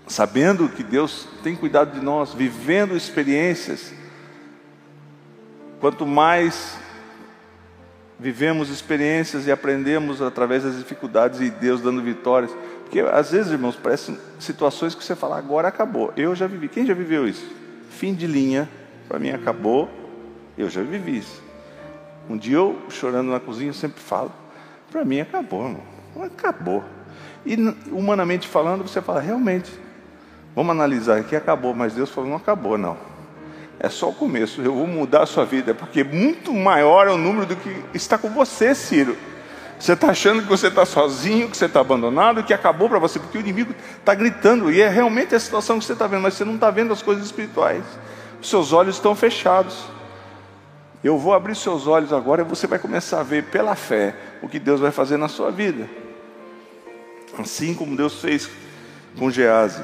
sabendo 0.06 0.68
que 0.68 0.82
Deus 0.82 1.26
tem 1.42 1.56
cuidado 1.56 1.98
de 1.98 2.04
nós, 2.04 2.34
vivendo 2.34 2.96
experiências. 2.96 3.92
Quanto 5.80 6.06
mais 6.06 6.78
vivemos 8.18 8.70
experiências 8.70 9.46
e 9.46 9.52
aprendemos 9.52 10.22
através 10.22 10.62
das 10.62 10.76
dificuldades 10.76 11.40
e 11.40 11.50
Deus 11.50 11.80
dando 11.80 12.02
vitórias, 12.02 12.50
porque 12.82 13.00
às 13.00 13.30
vezes, 13.30 13.52
irmãos, 13.52 13.76
parecem 13.76 14.18
situações 14.38 14.94
que 14.94 15.04
você 15.04 15.16
fala, 15.16 15.38
agora 15.38 15.68
acabou. 15.68 16.12
Eu 16.16 16.34
já 16.34 16.46
vivi. 16.46 16.68
Quem 16.68 16.86
já 16.86 16.94
viveu 16.94 17.26
isso? 17.26 17.46
Fim 17.90 18.14
de 18.14 18.26
linha, 18.26 18.68
para 19.08 19.18
mim 19.18 19.30
acabou. 19.30 19.90
Eu 20.56 20.68
já 20.70 20.82
vivi 20.82 21.18
isso. 21.18 21.42
Um 22.28 22.36
dia 22.36 22.56
eu, 22.56 22.78
chorando 22.88 23.30
na 23.30 23.40
cozinha, 23.40 23.72
sempre 23.72 24.00
falo, 24.00 24.32
para 24.90 25.04
mim 25.04 25.20
acabou, 25.20 25.64
irmão. 25.64 25.82
acabou. 26.24 26.84
E 27.44 27.56
humanamente 27.90 28.48
falando, 28.48 28.82
você 28.82 29.02
fala, 29.02 29.20
realmente, 29.20 29.70
Vamos 30.54 30.70
analisar 30.70 31.18
aqui, 31.18 31.34
acabou, 31.34 31.74
mas 31.74 31.94
Deus 31.94 32.10
falou, 32.10 32.30
não 32.30 32.36
acabou, 32.36 32.78
não. 32.78 32.96
É 33.84 33.90
só 33.90 34.08
o 34.08 34.14
começo, 34.14 34.62
eu 34.62 34.74
vou 34.74 34.86
mudar 34.86 35.24
a 35.24 35.26
sua 35.26 35.44
vida, 35.44 35.74
porque 35.74 36.02
muito 36.02 36.54
maior 36.54 37.06
é 37.06 37.10
o 37.10 37.18
número 37.18 37.44
do 37.44 37.54
que 37.54 37.84
está 37.92 38.16
com 38.16 38.30
você, 38.30 38.74
Ciro. 38.74 39.14
Você 39.78 39.92
está 39.92 40.08
achando 40.08 40.40
que 40.40 40.48
você 40.48 40.68
está 40.68 40.86
sozinho, 40.86 41.50
que 41.50 41.56
você 41.56 41.66
está 41.66 41.80
abandonado, 41.80 42.42
que 42.42 42.54
acabou 42.54 42.88
para 42.88 42.98
você, 42.98 43.18
porque 43.18 43.36
o 43.36 43.40
inimigo 43.42 43.74
está 43.98 44.14
gritando, 44.14 44.72
e 44.72 44.80
é 44.80 44.88
realmente 44.88 45.34
a 45.34 45.38
situação 45.38 45.78
que 45.78 45.84
você 45.84 45.92
está 45.92 46.06
vendo, 46.06 46.22
mas 46.22 46.32
você 46.32 46.46
não 46.46 46.54
está 46.54 46.70
vendo 46.70 46.94
as 46.94 47.02
coisas 47.02 47.26
espirituais. 47.26 47.84
Os 48.40 48.48
seus 48.48 48.72
olhos 48.72 48.96
estão 48.96 49.14
fechados. 49.14 49.84
Eu 51.02 51.18
vou 51.18 51.34
abrir 51.34 51.54
seus 51.54 51.86
olhos 51.86 52.10
agora 52.10 52.40
e 52.40 52.44
você 52.46 52.66
vai 52.66 52.78
começar 52.78 53.20
a 53.20 53.22
ver 53.22 53.44
pela 53.44 53.74
fé 53.74 54.16
o 54.40 54.48
que 54.48 54.58
Deus 54.58 54.80
vai 54.80 54.92
fazer 54.92 55.18
na 55.18 55.28
sua 55.28 55.50
vida. 55.50 55.86
Assim 57.38 57.74
como 57.74 57.94
Deus 57.94 58.18
fez 58.18 58.48
com 59.18 59.30
Gease. 59.30 59.82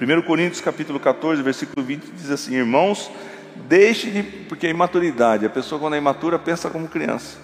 1 0.00 0.22
Coríntios 0.22 0.60
capítulo 0.60 0.98
14, 0.98 1.42
versículo 1.42 1.84
20 1.84 2.04
diz 2.12 2.30
assim: 2.30 2.54
Irmãos, 2.54 3.10
deixe 3.68 4.10
de. 4.10 4.22
Porque 4.22 4.66
a 4.66 4.70
imaturidade, 4.70 5.46
a 5.46 5.50
pessoa 5.50 5.80
quando 5.80 5.94
é 5.94 5.98
imatura 5.98 6.38
pensa 6.38 6.70
como 6.70 6.88
criança. 6.88 7.38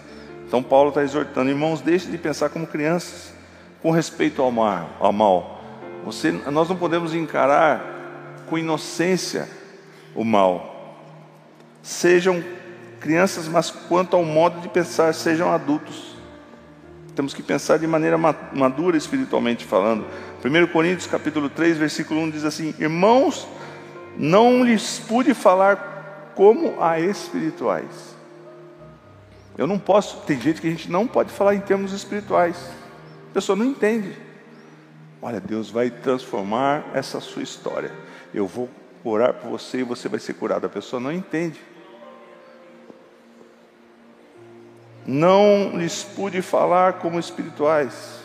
Então 0.47 0.63
Paulo 0.63 0.89
está 0.89 1.03
exortando, 1.03 1.51
irmãos, 1.51 1.81
deixe 1.81 2.09
de 2.09 2.17
pensar 2.17 2.49
como 2.49 2.67
crianças 2.67 3.35
com 3.83 3.91
respeito 3.91 4.43
ao 4.43 4.51
mal. 4.51 4.91
Ao 4.99 5.13
mal. 5.13 5.63
Você, 6.05 6.33
nós 6.33 6.69
não 6.69 6.77
podemos 6.77 7.15
encarar 7.15 8.45
com 8.49 8.57
inocência 8.57 9.49
o 10.15 10.25
mal. 10.25 10.97
Sejam 11.83 12.43
crianças, 12.99 13.47
mas 13.47 13.71
quanto 13.71 14.17
ao 14.17 14.25
modo 14.25 14.61
de 14.61 14.69
pensar, 14.69 15.13
sejam 15.13 15.53
adultos. 15.53 16.17
Temos 17.15 17.35
que 17.35 17.43
pensar 17.43 17.79
de 17.79 17.87
maneira 17.87 18.17
madura 18.17 18.97
espiritualmente 18.97 19.65
falando. 19.65 20.07
1 20.45 20.67
Coríntios 20.69 21.07
capítulo 21.09 21.49
3, 21.51 21.77
versículo 21.79 22.21
1 22.21 22.31
diz 22.31 22.45
assim: 22.45 22.75
Irmãos, 22.79 23.47
não 24.17 24.65
lhes 24.65 25.01
pude 25.01 25.35
falar 25.35 26.33
como 26.37 26.81
a 26.81 27.01
espirituais. 27.01 28.17
Eu 29.57 29.67
não 29.67 29.79
posso, 29.79 30.19
tem 30.19 30.41
gente 30.41 30.61
que 30.61 30.69
a 30.69 30.71
gente 30.71 30.89
não 30.89 31.07
pode 31.07 31.33
falar 31.33 31.57
em 31.57 31.61
termos 31.61 31.93
espirituais. 31.93 32.71
A 33.31 33.35
pessoa 33.35 33.57
não 33.57 33.65
entende. 33.65 34.17
Olha, 35.21 35.41
Deus 35.41 35.69
vai 35.69 35.91
transformar 35.91 36.85
essa 36.95 37.19
sua 37.19 37.43
história. 37.43 37.91
Eu 38.33 38.47
vou 38.47 38.69
orar 39.03 39.35
por 39.35 39.51
você 39.51 39.79
e 39.79 39.83
você 39.83 40.09
vai 40.09 40.21
ser 40.21 40.35
curado. 40.35 40.65
A 40.67 40.71
pessoa 40.71 41.01
não 41.01 41.11
entende. 41.11 41.61
Não 45.05 45.73
lhes 45.77 46.05
pude 46.05 46.41
falar 46.41 46.95
como 46.95 47.19
espirituais. 47.19 48.18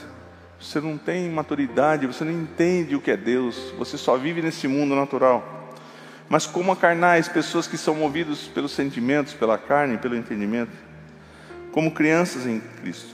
Você 0.64 0.80
não 0.80 0.98
tem 0.98 1.30
maturidade, 1.30 2.08
você 2.08 2.24
não 2.24 2.32
entende 2.32 2.96
o 2.96 3.02
que 3.02 3.12
é 3.12 3.18
Deus, 3.18 3.74
você 3.78 3.98
só 3.98 4.16
vive 4.16 4.42
nesse 4.42 4.66
mundo 4.66 4.96
natural. 4.96 5.74
Mas 6.30 6.46
como 6.46 6.72
a 6.72 6.76
carnais, 6.76 7.28
pessoas 7.28 7.68
que 7.68 7.78
são 7.78 7.94
movidos 7.94 8.48
pelos 8.48 8.72
sentimentos, 8.72 9.34
pela 9.34 9.58
carne, 9.58 9.98
pelo 9.98 10.16
entendimento, 10.16 10.72
como 11.74 11.92
crianças 11.92 12.48
em 12.48 12.62
Cristo. 12.82 13.14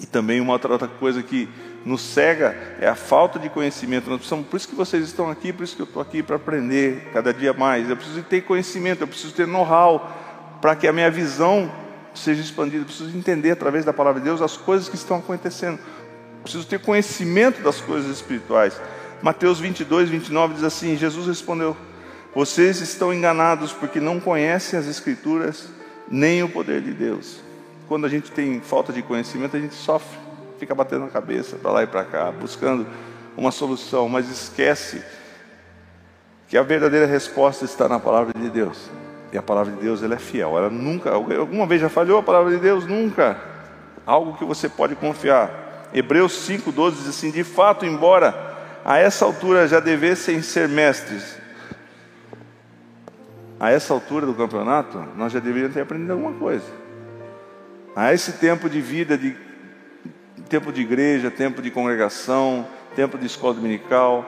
E 0.00 0.06
também 0.06 0.40
uma 0.40 0.54
outra 0.54 0.88
coisa 0.88 1.22
que 1.22 1.46
nos 1.84 2.00
cega 2.00 2.56
é 2.80 2.88
a 2.88 2.94
falta 2.94 3.38
de 3.38 3.50
conhecimento. 3.50 4.08
Nós 4.08 4.16
precisamos, 4.16 4.46
por 4.46 4.56
isso 4.56 4.68
que 4.68 4.74
vocês 4.74 5.04
estão 5.04 5.30
aqui, 5.30 5.52
por 5.52 5.62
isso 5.62 5.76
que 5.76 5.82
eu 5.82 5.86
estou 5.86 6.00
aqui 6.00 6.22
para 6.22 6.36
aprender 6.36 7.10
cada 7.12 7.34
dia 7.34 7.52
mais. 7.52 7.88
Eu 7.88 7.96
preciso 7.96 8.22
ter 8.22 8.40
conhecimento, 8.40 9.02
eu 9.02 9.06
preciso 9.06 9.34
ter 9.34 9.46
know-how 9.46 10.10
para 10.62 10.74
que 10.74 10.88
a 10.88 10.92
minha 10.92 11.10
visão 11.10 11.70
seja 12.14 12.40
expandida. 12.40 12.78
Eu 12.78 12.86
preciso 12.86 13.16
entender 13.16 13.50
através 13.50 13.84
da 13.84 13.92
palavra 13.92 14.20
de 14.20 14.24
Deus 14.24 14.40
as 14.40 14.56
coisas 14.56 14.88
que 14.88 14.96
estão 14.96 15.18
acontecendo. 15.18 15.78
Preciso 16.44 16.64
ter 16.66 16.78
conhecimento 16.78 17.60
das 17.60 17.80
coisas 17.80 18.08
espirituais. 18.10 18.80
Mateus 19.20 19.58
22, 19.58 20.08
29 20.08 20.54
diz 20.54 20.62
assim: 20.62 20.96
Jesus 20.96 21.26
respondeu: 21.26 21.76
Vocês 22.32 22.80
estão 22.80 23.12
enganados 23.12 23.72
porque 23.72 23.98
não 23.98 24.20
conhecem 24.20 24.78
as 24.78 24.86
Escrituras 24.86 25.68
nem 26.08 26.44
o 26.44 26.48
poder 26.48 26.80
de 26.80 26.92
Deus. 26.92 27.40
Quando 27.88 28.06
a 28.06 28.08
gente 28.08 28.30
tem 28.30 28.60
falta 28.60 28.92
de 28.92 29.02
conhecimento, 29.02 29.56
a 29.56 29.60
gente 29.60 29.74
sofre 29.74 30.24
fica 30.58 30.74
batendo 30.74 31.04
a 31.04 31.08
cabeça 31.08 31.56
para 31.56 31.70
lá 31.70 31.82
e 31.82 31.86
para 31.86 32.04
cá, 32.04 32.32
buscando 32.32 32.86
uma 33.36 33.50
solução, 33.50 34.08
mas 34.08 34.30
esquece 34.30 35.02
que 36.48 36.56
a 36.56 36.62
verdadeira 36.62 37.06
resposta 37.06 37.64
está 37.64 37.88
na 37.88 37.98
palavra 37.98 38.32
de 38.38 38.48
Deus. 38.48 38.90
E 39.32 39.38
a 39.38 39.42
palavra 39.42 39.72
de 39.72 39.80
Deus 39.80 40.02
ela 40.02 40.14
é 40.14 40.18
fiel. 40.18 40.56
Ela 40.56 40.70
nunca, 40.70 41.10
alguma 41.10 41.66
vez 41.66 41.80
já 41.80 41.88
falhou 41.88 42.18
a 42.18 42.22
palavra 42.22 42.52
de 42.52 42.58
Deus? 42.58 42.86
Nunca. 42.86 43.36
Algo 44.06 44.36
que 44.36 44.44
você 44.44 44.68
pode 44.68 44.94
confiar. 44.94 45.63
Hebreus 45.94 46.48
5,12 46.48 46.92
diz 46.96 47.08
assim: 47.08 47.30
De 47.30 47.44
fato, 47.44 47.86
embora 47.86 48.52
a 48.84 48.98
essa 48.98 49.24
altura 49.24 49.68
já 49.68 49.78
devessem 49.78 50.42
ser 50.42 50.68
mestres, 50.68 51.38
a 53.60 53.70
essa 53.70 53.94
altura 53.94 54.26
do 54.26 54.34
campeonato, 54.34 54.98
nós 55.16 55.32
já 55.32 55.38
deveríamos 55.38 55.74
ter 55.74 55.82
aprendido 55.82 56.12
alguma 56.12 56.32
coisa. 56.32 56.66
A 57.94 58.12
esse 58.12 58.32
tempo 58.32 58.68
de 58.68 58.80
vida, 58.80 59.16
de 59.16 59.36
tempo 60.48 60.72
de 60.72 60.80
igreja, 60.80 61.30
tempo 61.30 61.62
de 61.62 61.70
congregação, 61.70 62.66
tempo 62.96 63.16
de 63.16 63.26
escola 63.26 63.54
dominical, 63.54 64.24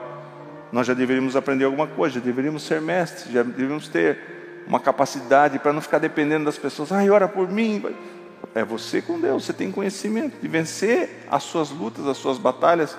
nós 0.71 0.87
já 0.87 0.93
deveríamos 0.93 1.35
aprender 1.35 1.65
alguma 1.65 1.85
coisa, 1.85 2.15
já 2.15 2.21
deveríamos 2.21 2.63
ser 2.63 2.81
mestres, 2.81 3.31
já 3.31 3.43
deveríamos 3.43 3.89
ter 3.89 4.17
uma 4.67 4.79
capacidade 4.79 5.59
para 5.59 5.71
não 5.73 5.81
ficar 5.81 5.99
dependendo 5.99 6.45
das 6.45 6.57
pessoas. 6.57 6.91
Ai, 6.91 7.09
ora 7.09 7.27
por 7.27 7.49
mim. 7.49 7.83
É 8.55 8.63
você 8.63 9.01
com 9.01 9.19
Deus, 9.19 9.45
você 9.45 9.53
tem 9.53 9.71
conhecimento 9.71 10.41
de 10.41 10.47
vencer 10.47 11.25
as 11.29 11.43
suas 11.43 11.69
lutas, 11.69 12.07
as 12.07 12.17
suas 12.17 12.37
batalhas, 12.37 12.97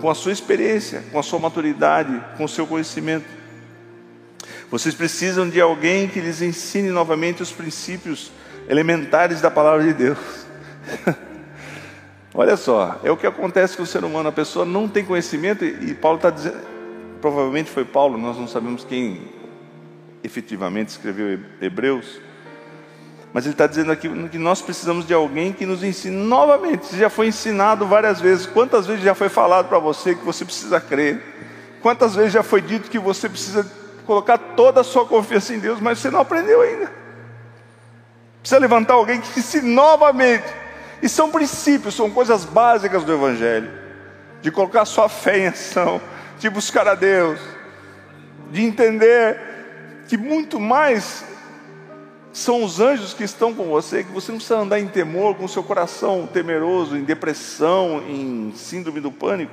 com 0.00 0.08
a 0.08 0.14
sua 0.14 0.32
experiência, 0.32 1.04
com 1.12 1.18
a 1.18 1.22
sua 1.22 1.38
maturidade, 1.38 2.18
com 2.36 2.44
o 2.44 2.48
seu 2.48 2.66
conhecimento. 2.66 3.26
Vocês 4.70 4.94
precisam 4.94 5.48
de 5.48 5.60
alguém 5.60 6.08
que 6.08 6.20
lhes 6.20 6.40
ensine 6.40 6.90
novamente 6.90 7.42
os 7.42 7.52
princípios 7.52 8.30
elementares 8.68 9.40
da 9.40 9.50
palavra 9.50 9.84
de 9.84 9.92
Deus. 9.92 10.18
Olha 12.32 12.56
só, 12.56 13.00
é 13.02 13.10
o 13.10 13.16
que 13.16 13.26
acontece 13.26 13.76
com 13.76 13.82
o 13.82 13.86
ser 13.86 14.04
humano. 14.04 14.28
A 14.28 14.32
pessoa 14.32 14.64
não 14.64 14.88
tem 14.88 15.04
conhecimento 15.04 15.64
e, 15.64 15.92
Paulo 15.94 16.16
está 16.16 16.30
dizendo, 16.30 16.58
provavelmente 17.20 17.68
foi 17.68 17.84
Paulo, 17.84 18.16
nós 18.16 18.38
não 18.38 18.46
sabemos 18.46 18.84
quem 18.84 19.20
efetivamente 20.22 20.90
escreveu 20.90 21.40
Hebreus, 21.60 22.20
mas 23.32 23.44
ele 23.44 23.54
está 23.54 23.66
dizendo 23.66 23.92
aqui 23.92 24.08
que 24.28 24.38
nós 24.38 24.60
precisamos 24.60 25.06
de 25.06 25.14
alguém 25.14 25.52
que 25.52 25.64
nos 25.64 25.84
ensine 25.84 26.16
novamente. 26.16 26.82
Isso 26.82 26.96
já 26.96 27.08
foi 27.08 27.28
ensinado 27.28 27.86
várias 27.86 28.20
vezes. 28.20 28.44
Quantas 28.46 28.86
vezes 28.86 29.04
já 29.04 29.14
foi 29.14 29.28
falado 29.28 29.68
para 29.68 29.78
você 29.78 30.14
que 30.14 30.24
você 30.24 30.44
precisa 30.44 30.80
crer? 30.80 31.22
Quantas 31.80 32.14
vezes 32.14 32.32
já 32.32 32.42
foi 32.42 32.60
dito 32.60 32.90
que 32.90 32.98
você 32.98 33.28
precisa 33.28 33.70
colocar 34.04 34.36
toda 34.36 34.80
a 34.80 34.84
sua 34.84 35.06
confiança 35.06 35.54
em 35.54 35.60
Deus, 35.60 35.80
mas 35.80 36.00
você 36.00 36.10
não 36.10 36.20
aprendeu 36.20 36.60
ainda? 36.60 36.90
Precisa 38.40 38.58
levantar 38.58 38.94
alguém 38.94 39.20
que 39.20 39.38
ensine 39.38 39.72
novamente 39.72 40.46
e 41.00 41.08
são 41.08 41.30
princípios, 41.30 41.94
são 41.94 42.10
coisas 42.10 42.44
básicas 42.44 43.04
do 43.04 43.12
Evangelho. 43.12 43.70
De 44.42 44.50
colocar 44.50 44.84
sua 44.84 45.08
fé 45.08 45.38
em 45.38 45.46
ação, 45.48 46.00
de 46.38 46.48
buscar 46.48 46.88
a 46.88 46.94
Deus, 46.94 47.38
de 48.50 48.62
entender 48.62 49.38
que 50.08 50.16
muito 50.16 50.58
mais 50.58 51.24
são 52.32 52.62
os 52.62 52.80
anjos 52.80 53.12
que 53.12 53.24
estão 53.24 53.52
com 53.52 53.64
você, 53.64 54.04
que 54.04 54.12
você 54.12 54.30
não 54.30 54.38
precisa 54.38 54.60
andar 54.60 54.78
em 54.78 54.86
temor, 54.86 55.34
com 55.34 55.44
o 55.44 55.48
seu 55.48 55.62
coração 55.62 56.28
temeroso, 56.32 56.96
em 56.96 57.02
depressão, 57.02 58.02
em 58.08 58.52
síndrome 58.54 59.00
do 59.00 59.10
pânico. 59.10 59.52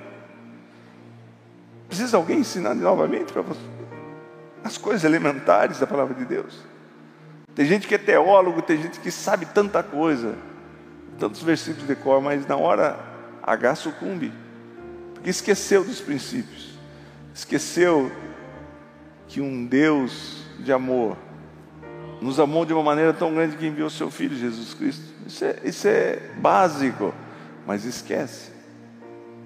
Precisa 1.88 2.18
alguém 2.18 2.40
ensinar 2.40 2.76
novamente 2.76 3.34
para 3.34 3.42
você 3.42 3.60
as 4.64 4.78
coisas 4.78 5.04
elementares 5.04 5.80
da 5.80 5.88
palavra 5.88 6.14
de 6.14 6.26
Deus. 6.26 6.60
Tem 7.56 7.66
gente 7.66 7.88
que 7.88 7.96
é 7.96 7.98
teólogo, 7.98 8.62
tem 8.62 8.82
gente 8.82 9.00
que 9.00 9.10
sabe 9.10 9.46
tanta 9.46 9.82
coisa, 9.82 10.36
tantos 11.18 11.42
versículos 11.42 11.88
de 11.88 11.96
cor, 11.96 12.22
mas 12.22 12.46
na 12.46 12.56
hora 12.58 13.00
H 13.42 13.76
sucumbe, 13.76 14.32
porque 15.14 15.30
esqueceu 15.30 15.84
dos 15.84 16.00
princípios, 16.00 16.78
esqueceu 17.34 18.12
que 19.28 19.42
um 19.42 19.66
Deus 19.66 20.44
de 20.60 20.72
amor 20.72 21.18
nos 22.22 22.40
amou 22.40 22.66
de 22.66 22.74
uma 22.74 22.84
maneira 22.84 23.14
tão 23.14 23.34
grande 23.34 23.56
que 23.58 23.66
enviou 23.66 23.90
seu 23.90 24.10
Filho 24.10 24.36
Jesus 24.36 24.74
Cristo. 24.74 25.04
Isso 25.26 25.46
é, 25.46 25.60
isso 25.64 25.88
é 25.88 26.20
básico, 26.38 27.14
mas 27.66 27.86
esquece, 27.86 28.52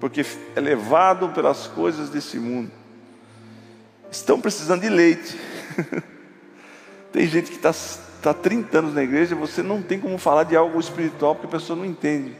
porque 0.00 0.24
é 0.54 0.60
levado 0.60 1.30
pelas 1.30 1.66
coisas 1.66 2.08
desse 2.08 2.38
mundo. 2.38 2.70
Estão 4.10 4.40
precisando 4.40 4.82
de 4.82 4.88
leite. 4.88 5.38
Tem 7.12 7.26
gente 7.26 7.50
que 7.50 7.56
está 7.56 7.72
está 8.22 8.32
30 8.32 8.78
anos 8.78 8.94
na 8.94 9.02
igreja, 9.02 9.34
você 9.34 9.64
não 9.64 9.82
tem 9.82 9.98
como 9.98 10.16
falar 10.16 10.44
de 10.44 10.54
algo 10.54 10.78
espiritual 10.78 11.34
porque 11.34 11.48
a 11.48 11.58
pessoa 11.58 11.76
não 11.76 11.84
entende. 11.84 12.36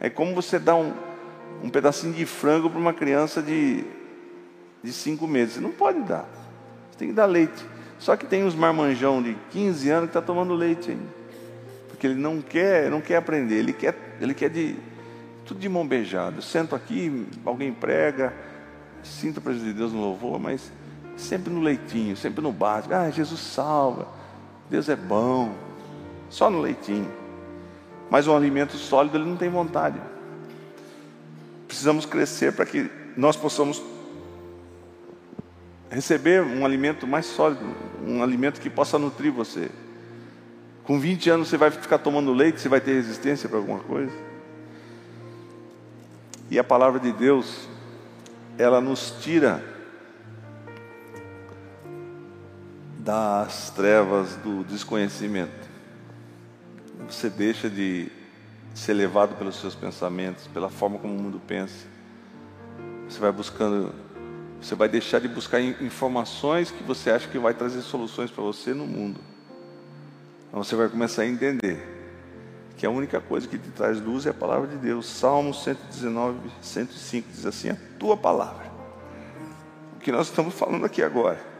É 0.00 0.10
como 0.10 0.34
você 0.34 0.58
dar 0.58 0.74
um, 0.74 0.92
um 1.62 1.70
pedacinho 1.70 2.12
de 2.12 2.26
frango 2.26 2.68
para 2.68 2.80
uma 2.80 2.92
criança 2.92 3.40
de, 3.40 3.84
de 4.82 4.92
cinco 4.92 5.28
meses. 5.28 5.54
Você 5.54 5.60
não 5.60 5.70
pode 5.70 6.00
dar. 6.00 6.28
Você 6.90 6.98
tem 6.98 7.08
que 7.08 7.14
dar 7.14 7.26
leite. 7.26 7.64
Só 8.00 8.16
que 8.16 8.24
tem 8.24 8.42
uns 8.42 8.54
marmanjão 8.54 9.22
de 9.22 9.36
15 9.50 9.90
anos 9.90 10.04
que 10.10 10.18
está 10.18 10.22
tomando 10.22 10.54
leite 10.54 10.90
ainda. 10.90 11.20
Porque 11.88 12.06
ele 12.06 12.18
não 12.18 12.40
quer, 12.40 12.90
não 12.90 13.00
quer 13.00 13.16
aprender, 13.16 13.56
ele 13.56 13.74
quer, 13.74 14.16
ele 14.18 14.32
quer 14.32 14.48
de 14.48 14.74
tudo 15.44 15.60
de 15.60 15.68
mão 15.68 15.86
beijada. 15.86 16.40
Sento 16.40 16.74
aqui, 16.74 17.26
alguém 17.44 17.70
prega, 17.70 18.32
sinto 19.02 19.38
a 19.38 19.42
presença 19.42 19.66
de 19.66 19.74
Deus 19.74 19.92
no 19.92 20.00
louvor, 20.00 20.40
mas 20.40 20.72
sempre 21.14 21.52
no 21.52 21.60
leitinho, 21.60 22.16
sempre 22.16 22.40
no 22.40 22.50
básico. 22.50 22.94
Ah, 22.94 23.10
Jesus 23.10 23.38
salva. 23.38 24.08
Deus 24.70 24.88
é 24.88 24.96
bom, 24.96 25.54
só 26.30 26.48
no 26.48 26.58
leitinho. 26.58 27.10
Mas 28.10 28.26
um 28.26 28.34
alimento 28.34 28.78
sólido 28.78 29.18
ele 29.18 29.26
não 29.26 29.36
tem 29.36 29.50
vontade. 29.50 30.00
Precisamos 31.68 32.06
crescer 32.06 32.54
para 32.54 32.64
que 32.64 32.90
nós 33.14 33.36
possamos 33.36 33.82
receber 35.90 36.42
um 36.42 36.64
alimento 36.64 37.06
mais 37.06 37.26
sólido, 37.26 37.64
um 38.06 38.22
alimento 38.22 38.60
que 38.60 38.70
possa 38.70 38.98
nutrir 38.98 39.32
você. 39.32 39.68
Com 40.84 40.98
20 40.98 41.30
anos 41.30 41.48
você 41.48 41.56
vai 41.56 41.70
ficar 41.70 41.98
tomando 41.98 42.32
leite, 42.32 42.60
você 42.60 42.68
vai 42.68 42.80
ter 42.80 42.94
resistência 42.94 43.48
para 43.48 43.58
alguma 43.58 43.80
coisa. 43.80 44.12
E 46.50 46.58
a 46.58 46.64
palavra 46.64 46.98
de 46.98 47.12
Deus, 47.12 47.68
ela 48.58 48.80
nos 48.80 49.14
tira 49.20 49.62
das 52.98 53.70
trevas 53.70 54.36
do 54.36 54.64
desconhecimento. 54.64 55.68
Você 57.08 57.30
deixa 57.30 57.68
de 57.68 58.10
ser 58.74 58.94
levado 58.94 59.36
pelos 59.36 59.60
seus 59.60 59.74
pensamentos, 59.74 60.46
pela 60.48 60.68
forma 60.68 60.98
como 60.98 61.14
o 61.14 61.18
mundo 61.20 61.40
pensa. 61.46 61.86
Você 63.08 63.18
vai 63.18 63.32
buscando, 63.32 63.92
você 64.60 64.74
vai 64.74 64.88
deixar 64.88 65.20
de 65.20 65.28
buscar 65.28 65.60
informações 65.60 66.70
que 66.70 66.82
você 66.82 67.10
acha 67.10 67.28
que 67.28 67.38
vai 67.38 67.54
trazer 67.54 67.82
soluções 67.82 68.30
para 68.30 68.42
você 68.42 68.74
no 68.74 68.86
mundo. 68.86 69.20
Então 70.48 70.62
você 70.62 70.76
vai 70.76 70.88
começar 70.88 71.22
a 71.22 71.26
entender 71.26 71.80
que 72.76 72.84
a 72.84 72.90
única 72.90 73.20
coisa 73.20 73.46
que 73.46 73.58
te 73.58 73.70
traz 73.70 74.00
luz 74.00 74.26
é 74.26 74.30
a 74.30 74.34
palavra 74.34 74.68
de 74.68 74.76
Deus. 74.76 75.06
Salmo 75.06 75.54
119, 75.54 76.38
105 76.60 77.28
diz 77.30 77.46
assim: 77.46 77.70
a 77.70 77.76
tua 77.98 78.16
palavra. 78.16 78.70
O 79.96 80.00
que 80.00 80.12
nós 80.12 80.28
estamos 80.28 80.54
falando 80.54 80.84
aqui 80.84 81.02
agora 81.02 81.50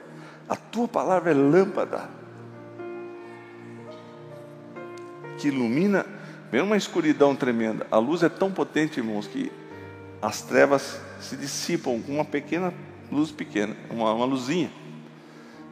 a 0.50 0.56
tua 0.56 0.88
palavra 0.88 1.30
é 1.30 1.34
lâmpada 1.34 2.10
que 5.38 5.46
ilumina, 5.46 6.04
vem 6.50 6.60
uma 6.60 6.76
escuridão 6.76 7.36
tremenda. 7.36 7.86
A 7.88 7.98
luz 7.98 8.24
é 8.24 8.28
tão 8.28 8.50
potente, 8.50 8.98
irmãos, 8.98 9.28
que 9.28 9.50
as 10.20 10.42
trevas 10.42 11.00
se 11.20 11.36
dissipam 11.36 12.02
com 12.02 12.14
uma 12.14 12.24
pequena 12.24 12.74
luz 13.10 13.30
pequena, 13.30 13.76
uma, 13.90 14.12
uma 14.12 14.24
luzinha. 14.24 14.70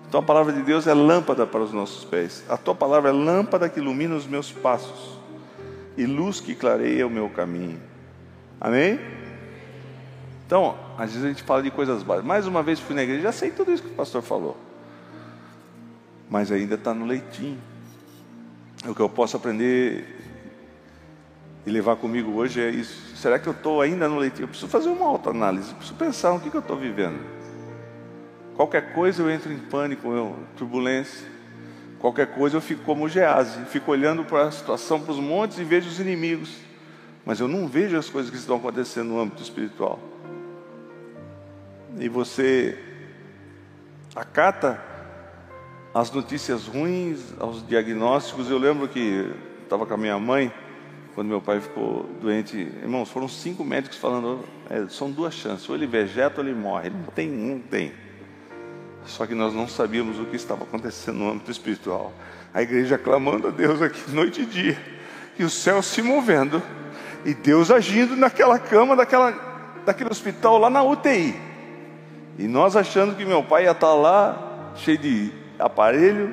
Então 0.09 0.21
a 0.21 0.23
palavra 0.23 0.53
de 0.53 0.63
Deus 0.63 0.87
é 0.87 0.95
lâmpada 0.95 1.47
para 1.47 1.61
os 1.61 1.73
nossos 1.73 2.05
pés. 2.05 2.45
A 2.49 2.57
tua 2.57 2.75
palavra 2.75 3.11
é 3.11 3.13
lâmpada 3.13 3.69
que 3.69 3.79
ilumina 3.79 4.15
os 4.15 4.27
meus 4.27 4.51
passos 4.51 5.19
e 5.97 6.07
luz 6.07 6.41
que 6.41 6.55
clareia 6.55 7.07
o 7.07 7.11
meu 7.11 7.29
caminho. 7.29 7.81
Amém? 8.61 8.99
Então, 10.47 10.79
às 10.97 11.11
vezes 11.11 11.25
a 11.25 11.29
gente 11.29 11.43
fala 11.43 11.63
de 11.63 11.71
coisas 11.71 12.03
básicas. 12.03 12.27
Mais 12.27 12.47
uma 12.47 12.63
vez 12.63 12.81
fui 12.81 12.95
na 12.95 13.03
igreja, 13.03 13.23
já 13.23 13.33
sei 13.33 13.51
tudo 13.51 13.71
isso 13.71 13.83
que 13.83 13.91
o 13.91 13.95
pastor 13.95 14.23
falou. 14.23 14.57
Mas 16.31 16.51
ainda 16.51 16.75
está 16.75 16.95
no 16.95 17.05
leitinho. 17.05 17.59
O 18.87 18.95
que 18.95 19.01
eu 19.01 19.09
posso 19.09 19.37
aprender 19.37 20.28
e 21.67 21.71
levar 21.71 21.97
comigo 21.97 22.33
hoje 22.33 22.61
é 22.61 22.71
isso. 22.71 23.17
Será 23.17 23.39
que 23.39 23.47
eu 23.47 23.53
estou 23.53 23.81
ainda 23.81 24.09
no 24.09 24.19
leitinho? 24.19 24.45
Eu 24.45 24.49
preciso 24.49 24.71
fazer 24.71 24.89
uma 24.89 25.07
autoanálise, 25.07 25.75
preciso 25.75 25.99
pensar 25.99 26.33
no 26.33 26.41
que, 26.41 26.51
que 26.51 26.57
eu 26.57 26.61
estou 26.61 26.77
vivendo. 26.77 27.19
Qualquer 28.57 28.93
coisa 28.93 29.23
eu 29.23 29.31
entro 29.31 29.53
em 29.53 29.59
pânico, 29.59 30.13
eu, 30.13 30.37
turbulência. 30.57 31.27
Qualquer 31.99 32.27
coisa 32.29 32.57
eu 32.57 32.61
fico 32.61 32.83
como 32.85 33.09
Gease, 33.09 33.65
fico 33.67 33.91
olhando 33.91 34.25
para 34.25 34.45
a 34.45 34.51
situação, 34.51 35.01
para 35.01 35.13
os 35.13 35.19
montes 35.19 35.59
e 35.59 35.65
vejo 35.65 35.89
os 35.89 35.99
inimigos. 35.99 36.57
Mas 37.25 37.41
eu 37.41 37.49
não 37.49 37.69
vejo 37.69 37.97
as 37.97 38.09
coisas 38.09 38.31
que 38.31 38.37
estão 38.37 38.57
acontecendo 38.57 39.09
no 39.09 39.21
âmbito 39.21 39.43
espiritual. 39.43 39.99
E 41.99 42.09
você 42.09 42.79
acata 44.15 44.81
as 45.95 46.11
notícias 46.11 46.67
ruins, 46.67 47.35
aos 47.39 47.67
diagnósticos. 47.67 48.51
Eu 48.51 48.59
lembro 48.59 48.89
que 48.89 49.33
estava 49.63 49.85
com 49.85 49.95
a 49.95 49.97
minha 49.97 50.19
mãe, 50.19 50.53
quando 51.19 51.27
meu 51.27 51.41
pai 51.41 51.61
ficou 51.61 52.09
doente. 52.23 52.57
Irmãos, 52.57 53.11
foram 53.11 53.27
cinco 53.27 53.65
médicos 53.65 53.99
falando: 53.99 54.45
é, 54.71 54.87
são 54.89 55.11
duas 55.11 55.35
chances, 55.35 55.69
ou 55.69 55.75
ele 55.75 55.85
vegeta 55.85 56.41
ou 56.41 56.47
ele 56.47 56.57
morre. 56.57 56.91
Não 56.91 57.07
tem, 57.13 57.29
não 57.29 57.59
tem. 57.59 57.93
Só 59.05 59.27
que 59.27 59.35
nós 59.35 59.53
não 59.53 59.67
sabíamos 59.67 60.21
o 60.21 60.27
que 60.27 60.37
estava 60.37 60.63
acontecendo 60.63 61.17
no 61.17 61.29
âmbito 61.29 61.51
espiritual. 61.51 62.13
A 62.55 62.63
igreja 62.63 62.97
clamando 62.97 63.49
a 63.49 63.51
Deus 63.51 63.83
aqui 63.83 64.01
noite 64.15 64.43
e 64.43 64.47
dia, 64.47 64.79
e 65.37 65.43
o 65.43 65.51
céu 65.51 65.83
se 65.83 66.01
movendo, 66.03 66.63
e 67.25 67.35
Deus 67.35 67.73
agindo 67.73 68.15
naquela 68.15 68.57
cama 68.57 68.95
daquela, 68.95 69.33
daquele 69.85 70.11
hospital 70.11 70.57
lá 70.57 70.71
na 70.71 70.85
UTI. 70.85 71.35
E 72.39 72.47
nós 72.47 72.77
achando 72.77 73.17
que 73.17 73.25
meu 73.25 73.43
pai 73.43 73.65
ia 73.65 73.73
estar 73.73 73.93
lá, 73.93 74.71
cheio 74.77 74.99
de 74.99 75.33
aparelho. 75.59 76.33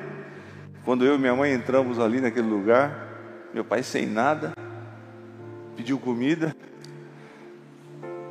Quando 0.84 1.04
eu 1.04 1.16
e 1.16 1.18
minha 1.18 1.34
mãe 1.34 1.52
entramos 1.52 1.98
ali 1.98 2.20
naquele 2.20 2.46
lugar, 2.46 3.50
meu 3.52 3.64
pai 3.64 3.82
sem 3.82 4.06
nada, 4.06 4.52
pediu 5.76 5.98
comida 5.98 6.56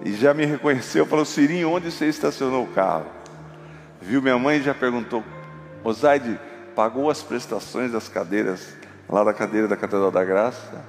e 0.03 0.13
já 0.13 0.34
me 0.34 0.45
reconheceu, 0.45 1.05
falou: 1.05 1.25
Sirinho, 1.25 1.69
onde 1.69 1.91
você 1.91 2.08
estacionou 2.08 2.63
o 2.63 2.67
carro? 2.67 3.05
Viu 4.01 4.21
minha 4.21 4.38
mãe 4.38 4.58
e 4.58 4.63
já 4.63 4.73
perguntou: 4.73 5.23
Osaide, 5.84 6.39
pagou 6.75 7.10
as 7.10 7.21
prestações 7.21 7.91
das 7.91 8.10
cadeiras, 8.10 8.75
lá 9.08 9.23
da 9.23 9.34
cadeira 9.34 9.67
da 9.67 9.77
Catedral 9.77 10.12
da 10.12 10.23
Graça? 10.23 10.84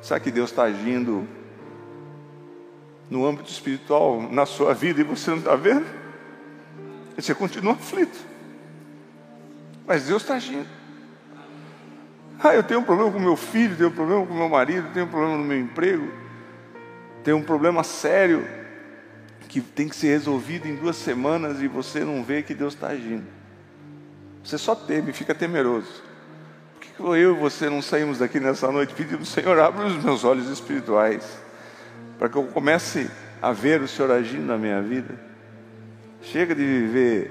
Sabe 0.00 0.22
que 0.22 0.30
Deus 0.30 0.50
está 0.50 0.62
agindo 0.62 1.26
no 3.10 3.26
âmbito 3.26 3.50
espiritual 3.50 4.22
na 4.22 4.46
sua 4.46 4.72
vida 4.74 5.00
e 5.00 5.04
você 5.04 5.30
não 5.30 5.38
está 5.38 5.56
vendo? 5.56 5.86
E 7.16 7.22
você 7.22 7.34
continua 7.34 7.72
aflito. 7.72 8.18
Mas 9.86 10.06
Deus 10.06 10.22
está 10.22 10.34
agindo. 10.34 10.77
Ah, 12.40 12.54
eu 12.54 12.62
tenho 12.62 12.80
um 12.80 12.84
problema 12.84 13.10
com 13.10 13.18
meu 13.18 13.36
filho, 13.36 13.76
tenho 13.76 13.88
um 13.88 13.92
problema 13.92 14.24
com 14.24 14.34
meu 14.34 14.48
marido, 14.48 14.88
tenho 14.94 15.06
um 15.06 15.08
problema 15.08 15.36
no 15.36 15.44
meu 15.44 15.58
emprego, 15.58 16.08
tenho 17.24 17.36
um 17.36 17.42
problema 17.42 17.82
sério 17.82 18.46
que 19.48 19.60
tem 19.60 19.88
que 19.88 19.96
ser 19.96 20.08
resolvido 20.08 20.68
em 20.68 20.76
duas 20.76 20.96
semanas 20.96 21.60
e 21.60 21.66
você 21.66 22.04
não 22.04 22.22
vê 22.22 22.42
que 22.42 22.54
Deus 22.54 22.74
está 22.74 22.88
agindo. 22.88 23.24
Você 24.44 24.56
só 24.56 24.74
teme, 24.74 25.12
fica 25.12 25.34
temeroso. 25.34 26.02
Por 26.74 26.80
que 26.80 27.02
eu 27.02 27.36
e 27.36 27.38
você 27.38 27.68
não 27.68 27.82
saímos 27.82 28.18
daqui 28.18 28.38
nessa 28.38 28.70
noite 28.70 28.94
pedindo, 28.94 29.24
Senhor, 29.24 29.58
abre 29.58 29.86
os 29.86 30.02
meus 30.02 30.22
olhos 30.22 30.48
espirituais, 30.48 31.38
para 32.18 32.28
que 32.28 32.36
eu 32.36 32.44
comece 32.44 33.10
a 33.42 33.50
ver 33.50 33.80
o 33.80 33.88
Senhor 33.88 34.12
agindo 34.12 34.46
na 34.46 34.56
minha 34.56 34.80
vida? 34.80 35.14
Chega 36.22 36.54
de 36.54 36.62
viver 36.62 37.30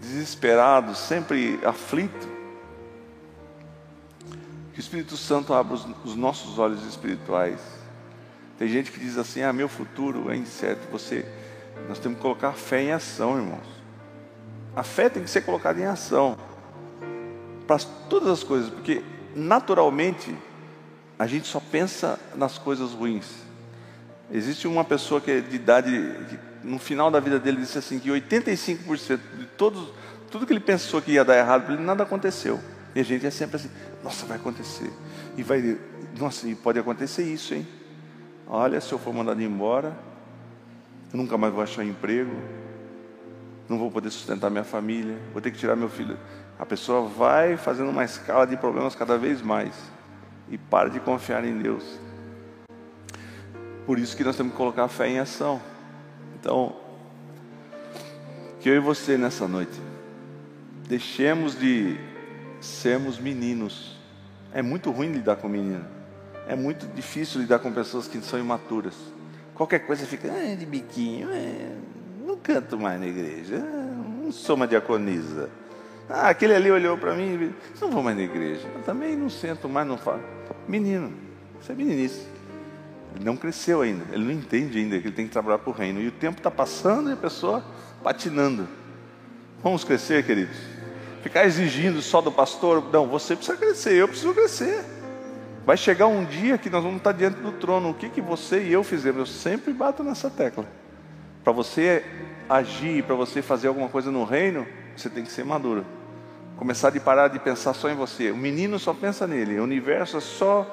desesperado, 0.00 0.94
sempre 0.94 1.58
aflito. 1.64 2.33
Que 4.74 4.80
o 4.80 4.82
Espírito 4.82 5.16
Santo 5.16 5.54
abra 5.54 5.74
os, 5.74 5.86
os 6.04 6.14
nossos 6.14 6.58
olhos 6.58 6.84
espirituais. 6.84 7.60
Tem 8.58 8.68
gente 8.68 8.92
que 8.92 9.00
diz 9.00 9.16
assim: 9.16 9.42
ah, 9.42 9.52
meu 9.52 9.68
futuro 9.68 10.30
é 10.30 10.36
incerto. 10.36 10.90
Você 10.90 11.24
nós 11.88 11.98
temos 11.98 12.16
que 12.16 12.22
colocar 12.22 12.48
a 12.48 12.52
fé 12.52 12.82
em 12.82 12.92
ação, 12.92 13.36
irmãos. 13.36 13.66
A 14.74 14.82
fé 14.82 15.08
tem 15.08 15.22
que 15.22 15.30
ser 15.30 15.42
colocada 15.42 15.80
em 15.80 15.84
ação 15.84 16.36
para 17.66 17.78
todas 18.08 18.28
as 18.28 18.42
coisas, 18.42 18.70
porque 18.70 19.02
naturalmente 19.34 20.34
a 21.18 21.26
gente 21.26 21.46
só 21.46 21.60
pensa 21.60 22.18
nas 22.34 22.58
coisas 22.58 22.92
ruins. 22.92 23.26
Existe 24.30 24.66
uma 24.66 24.84
pessoa 24.84 25.20
que 25.20 25.30
é 25.30 25.40
de 25.40 25.56
idade, 25.56 25.90
que 26.28 26.38
no 26.66 26.78
final 26.78 27.10
da 27.10 27.20
vida 27.20 27.38
dele 27.38 27.58
disse 27.58 27.78
assim 27.78 27.98
que 27.98 28.08
85% 28.08 29.20
de 29.38 29.46
todos, 29.56 29.92
tudo 30.30 30.46
que 30.46 30.52
ele 30.52 30.60
pensou 30.60 31.00
que 31.00 31.12
ia 31.12 31.24
dar 31.24 31.36
errado 31.36 31.64
para 31.64 31.74
ele, 31.74 31.82
nada 31.82 32.02
aconteceu. 32.02 32.60
E 32.94 33.00
a 33.00 33.04
gente 33.04 33.26
é 33.26 33.30
sempre 33.30 33.56
assim, 33.56 33.70
nossa, 34.04 34.26
vai 34.26 34.36
acontecer. 34.36 34.92
E 35.36 35.42
vai, 35.42 35.78
nossa, 36.18 36.46
pode 36.62 36.78
acontecer 36.78 37.24
isso, 37.24 37.54
hein? 37.54 37.66
Olha, 38.46 38.78
se 38.80 38.92
eu 38.92 38.98
for 38.98 39.14
mandado 39.14 39.42
embora, 39.42 39.96
eu 41.10 41.16
nunca 41.16 41.38
mais 41.38 41.52
vou 41.52 41.62
achar 41.62 41.82
emprego, 41.82 42.36
não 43.66 43.78
vou 43.78 43.90
poder 43.90 44.10
sustentar 44.10 44.50
minha 44.50 44.62
família, 44.62 45.18
vou 45.32 45.40
ter 45.40 45.50
que 45.50 45.58
tirar 45.58 45.74
meu 45.74 45.88
filho. 45.88 46.18
A 46.58 46.66
pessoa 46.66 47.08
vai 47.08 47.56
fazendo 47.56 47.88
uma 47.88 48.04
escala 48.04 48.46
de 48.46 48.58
problemas 48.58 48.94
cada 48.94 49.16
vez 49.16 49.40
mais 49.40 49.74
e 50.50 50.58
para 50.58 50.90
de 50.90 51.00
confiar 51.00 51.42
em 51.42 51.56
Deus. 51.56 51.98
Por 53.86 53.98
isso 53.98 54.14
que 54.14 54.22
nós 54.22 54.36
temos 54.36 54.52
que 54.52 54.58
colocar 54.58 54.84
a 54.84 54.88
fé 54.88 55.08
em 55.08 55.18
ação. 55.18 55.60
Então, 56.38 56.76
que 58.60 58.68
eu 58.68 58.74
e 58.74 58.80
você 58.80 59.16
nessa 59.16 59.48
noite 59.48 59.80
deixemos 60.86 61.58
de 61.58 61.96
sermos 62.60 63.18
meninos. 63.18 63.93
É 64.54 64.62
muito 64.62 64.92
ruim 64.92 65.10
lidar 65.10 65.36
com 65.36 65.48
menino. 65.48 65.84
É 66.46 66.54
muito 66.54 66.86
difícil 66.94 67.40
lidar 67.40 67.58
com 67.58 67.72
pessoas 67.72 68.06
que 68.06 68.20
são 68.20 68.38
imaturas. 68.38 68.94
Qualquer 69.54 69.80
coisa 69.80 70.06
fica 70.06 70.28
ah, 70.32 70.54
de 70.54 70.64
biquinho, 70.64 71.28
é, 71.32 71.72
não 72.24 72.36
canto 72.36 72.78
mais 72.78 73.00
na 73.00 73.06
igreja, 73.06 73.58
não 73.58 74.30
sou 74.30 74.54
uma 74.54 74.66
diaconisa. 74.66 75.50
Ah, 76.08 76.28
aquele 76.28 76.54
ali 76.54 76.70
olhou 76.70 76.96
para 76.96 77.14
mim 77.14 77.34
e 77.34 77.54
não 77.80 77.90
vou 77.90 78.02
mais 78.02 78.16
na 78.16 78.22
igreja. 78.22 78.68
Eu 78.74 78.82
também 78.82 79.16
não 79.16 79.28
sento 79.28 79.68
mais, 79.68 79.86
não 79.86 79.98
falo. 79.98 80.22
Menino, 80.68 81.12
isso 81.60 81.72
é 81.72 81.74
meninice. 81.74 82.26
Ele 83.14 83.24
não 83.24 83.36
cresceu 83.36 83.80
ainda, 83.80 84.04
ele 84.12 84.24
não 84.24 84.32
entende 84.32 84.78
ainda 84.78 84.98
que 85.00 85.06
ele 85.06 85.14
tem 85.14 85.26
que 85.26 85.32
trabalhar 85.32 85.58
para 85.58 85.70
o 85.70 85.72
reino. 85.72 86.00
E 86.00 86.08
o 86.08 86.12
tempo 86.12 86.38
está 86.38 86.50
passando 86.50 87.10
e 87.10 87.12
a 87.12 87.16
pessoa 87.16 87.64
patinando. 88.02 88.68
Vamos 89.62 89.82
crescer, 89.82 90.24
queridos? 90.26 90.73
Ficar 91.24 91.46
exigindo 91.46 92.02
só 92.02 92.20
do 92.20 92.30
pastor, 92.30 92.84
não, 92.92 93.06
você 93.06 93.34
precisa 93.34 93.56
crescer, 93.56 93.94
eu 93.94 94.06
preciso 94.06 94.34
crescer. 94.34 94.84
Vai 95.64 95.74
chegar 95.74 96.06
um 96.06 96.22
dia 96.22 96.58
que 96.58 96.68
nós 96.68 96.82
vamos 96.82 96.98
estar 96.98 97.12
diante 97.12 97.40
do 97.40 97.50
trono. 97.52 97.88
O 97.88 97.94
que, 97.94 98.10
que 98.10 98.20
você 98.20 98.62
e 98.62 98.74
eu 98.74 98.84
fizemos? 98.84 99.20
Eu 99.20 99.26
sempre 99.26 99.72
bato 99.72 100.04
nessa 100.04 100.28
tecla. 100.28 100.66
Para 101.42 101.50
você 101.50 102.04
agir, 102.46 103.04
para 103.04 103.14
você 103.14 103.40
fazer 103.40 103.68
alguma 103.68 103.88
coisa 103.88 104.10
no 104.10 104.22
reino, 104.22 104.66
você 104.94 105.08
tem 105.08 105.24
que 105.24 105.32
ser 105.32 105.46
maduro. 105.46 105.86
Começar 106.58 106.90
de 106.90 107.00
parar 107.00 107.28
de 107.28 107.38
pensar 107.38 107.72
só 107.72 107.88
em 107.88 107.94
você. 107.94 108.30
O 108.30 108.36
menino 108.36 108.78
só 108.78 108.92
pensa 108.92 109.26
nele. 109.26 109.58
O 109.58 109.64
universo 109.64 110.18
é 110.18 110.20
só 110.20 110.66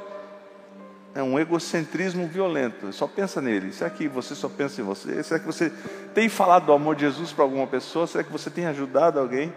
é 1.15 1.23
um 1.23 1.39
egocentrismo 1.39 2.27
violento. 2.27 2.91
Só 2.91 3.07
pensa 3.07 3.41
nele. 3.41 3.71
Será 3.71 3.89
que 3.89 4.05
você 4.09 4.35
só 4.35 4.49
pensa 4.49 4.81
em 4.81 4.83
você? 4.83 5.23
Será 5.23 5.39
que 5.39 5.45
você 5.45 5.71
tem 6.13 6.27
falado 6.27 6.65
do 6.65 6.73
amor 6.73 6.95
de 6.95 7.05
Jesus 7.05 7.31
para 7.31 7.45
alguma 7.45 7.67
pessoa? 7.67 8.05
Será 8.05 8.21
que 8.21 8.31
você 8.33 8.49
tem 8.49 8.65
ajudado 8.65 9.17
alguém? 9.17 9.53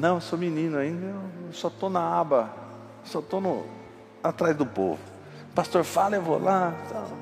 Não, 0.00 0.14
eu 0.14 0.20
sou 0.22 0.38
menino 0.38 0.78
ainda. 0.78 1.04
Eu 1.04 1.52
só 1.52 1.68
estou 1.68 1.90
na 1.90 2.00
aba. 2.00 2.50
Só 3.04 3.18
estou 3.18 3.70
atrás 4.24 4.56
do 4.56 4.64
povo. 4.64 4.98
Pastor 5.54 5.84
fala, 5.84 6.16
eu 6.16 6.22
vou 6.22 6.42
lá, 6.42 6.72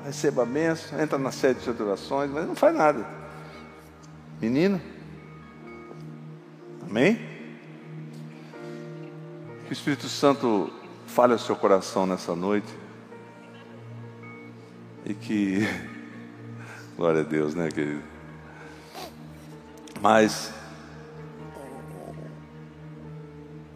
receba 0.05 0.43
a 0.43 0.45
benção, 0.45 1.01
entra 1.01 1.17
na 1.17 1.31
sede 1.31 1.59
de 1.59 1.83
orações, 1.83 2.31
mas 2.31 2.47
não 2.47 2.55
faz 2.55 2.73
nada. 2.73 3.05
Menino? 4.39 4.79
Amém? 6.87 7.15
Que 9.65 9.71
o 9.71 9.73
Espírito 9.73 10.07
Santo 10.07 10.71
fale 11.05 11.33
ao 11.33 11.39
seu 11.39 11.57
coração 11.57 12.05
nessa 12.05 12.33
noite. 12.33 12.73
E 15.05 15.13
que. 15.13 15.67
Glória 16.95 17.21
a 17.21 17.25
Deus, 17.25 17.53
né, 17.55 17.69
querido? 17.69 18.03
Mas. 19.99 20.58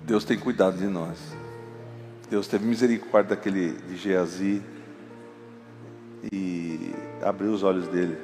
Deus 0.03 0.25
tem 0.25 0.37
cuidado 0.37 0.77
de 0.77 0.87
nós. 0.87 1.17
Deus 2.29 2.45
teve 2.47 2.65
misericórdia 2.65 3.35
daquele 3.35 3.71
de 3.71 3.95
Geazi. 3.95 4.61
e 6.31 6.93
abriu 7.21 7.51
os 7.51 7.63
olhos 7.63 7.87
dele. 7.87 8.17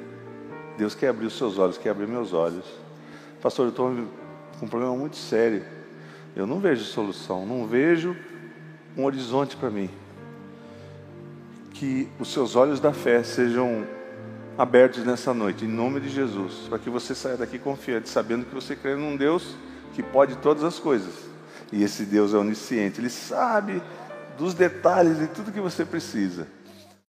Deus 0.76 0.94
quer 0.94 1.08
abrir 1.08 1.26
os 1.26 1.36
seus 1.36 1.58
olhos, 1.58 1.78
quer 1.78 1.90
abrir 1.90 2.06
meus 2.06 2.32
olhos. 2.32 2.64
Pastor, 3.40 3.66
eu 3.66 3.70
estou 3.70 3.94
com 4.58 4.66
um 4.66 4.68
problema 4.68 4.94
muito 4.94 5.16
sério. 5.16 5.62
Eu 6.36 6.46
não 6.46 6.60
vejo 6.60 6.84
solução, 6.84 7.46
não 7.46 7.66
vejo 7.66 8.16
um 8.96 9.04
horizonte 9.04 9.56
para 9.56 9.70
mim. 9.70 9.90
Que 11.72 12.08
os 12.18 12.32
seus 12.32 12.56
olhos 12.56 12.78
da 12.78 12.92
fé 12.92 13.22
sejam 13.22 13.86
abertos 14.56 15.04
nessa 15.04 15.32
noite, 15.32 15.64
em 15.64 15.68
nome 15.68 16.00
de 16.00 16.08
Jesus, 16.10 16.66
para 16.68 16.78
que 16.78 16.90
você 16.90 17.14
saia 17.14 17.36
daqui 17.38 17.58
confiante, 17.58 18.08
sabendo 18.08 18.44
que 18.44 18.54
você 18.54 18.76
crê 18.76 18.94
num 18.94 19.16
Deus 19.16 19.56
que 19.94 20.02
pode 20.02 20.36
todas 20.36 20.62
as 20.62 20.78
coisas. 20.78 21.29
E 21.72 21.82
esse 21.82 22.04
Deus 22.04 22.34
é 22.34 22.36
onisciente, 22.36 23.00
ele 23.00 23.10
sabe 23.10 23.82
dos 24.38 24.54
detalhes 24.54 25.18
de 25.18 25.26
tudo 25.28 25.52
que 25.52 25.60
você 25.60 25.84
precisa. 25.84 26.46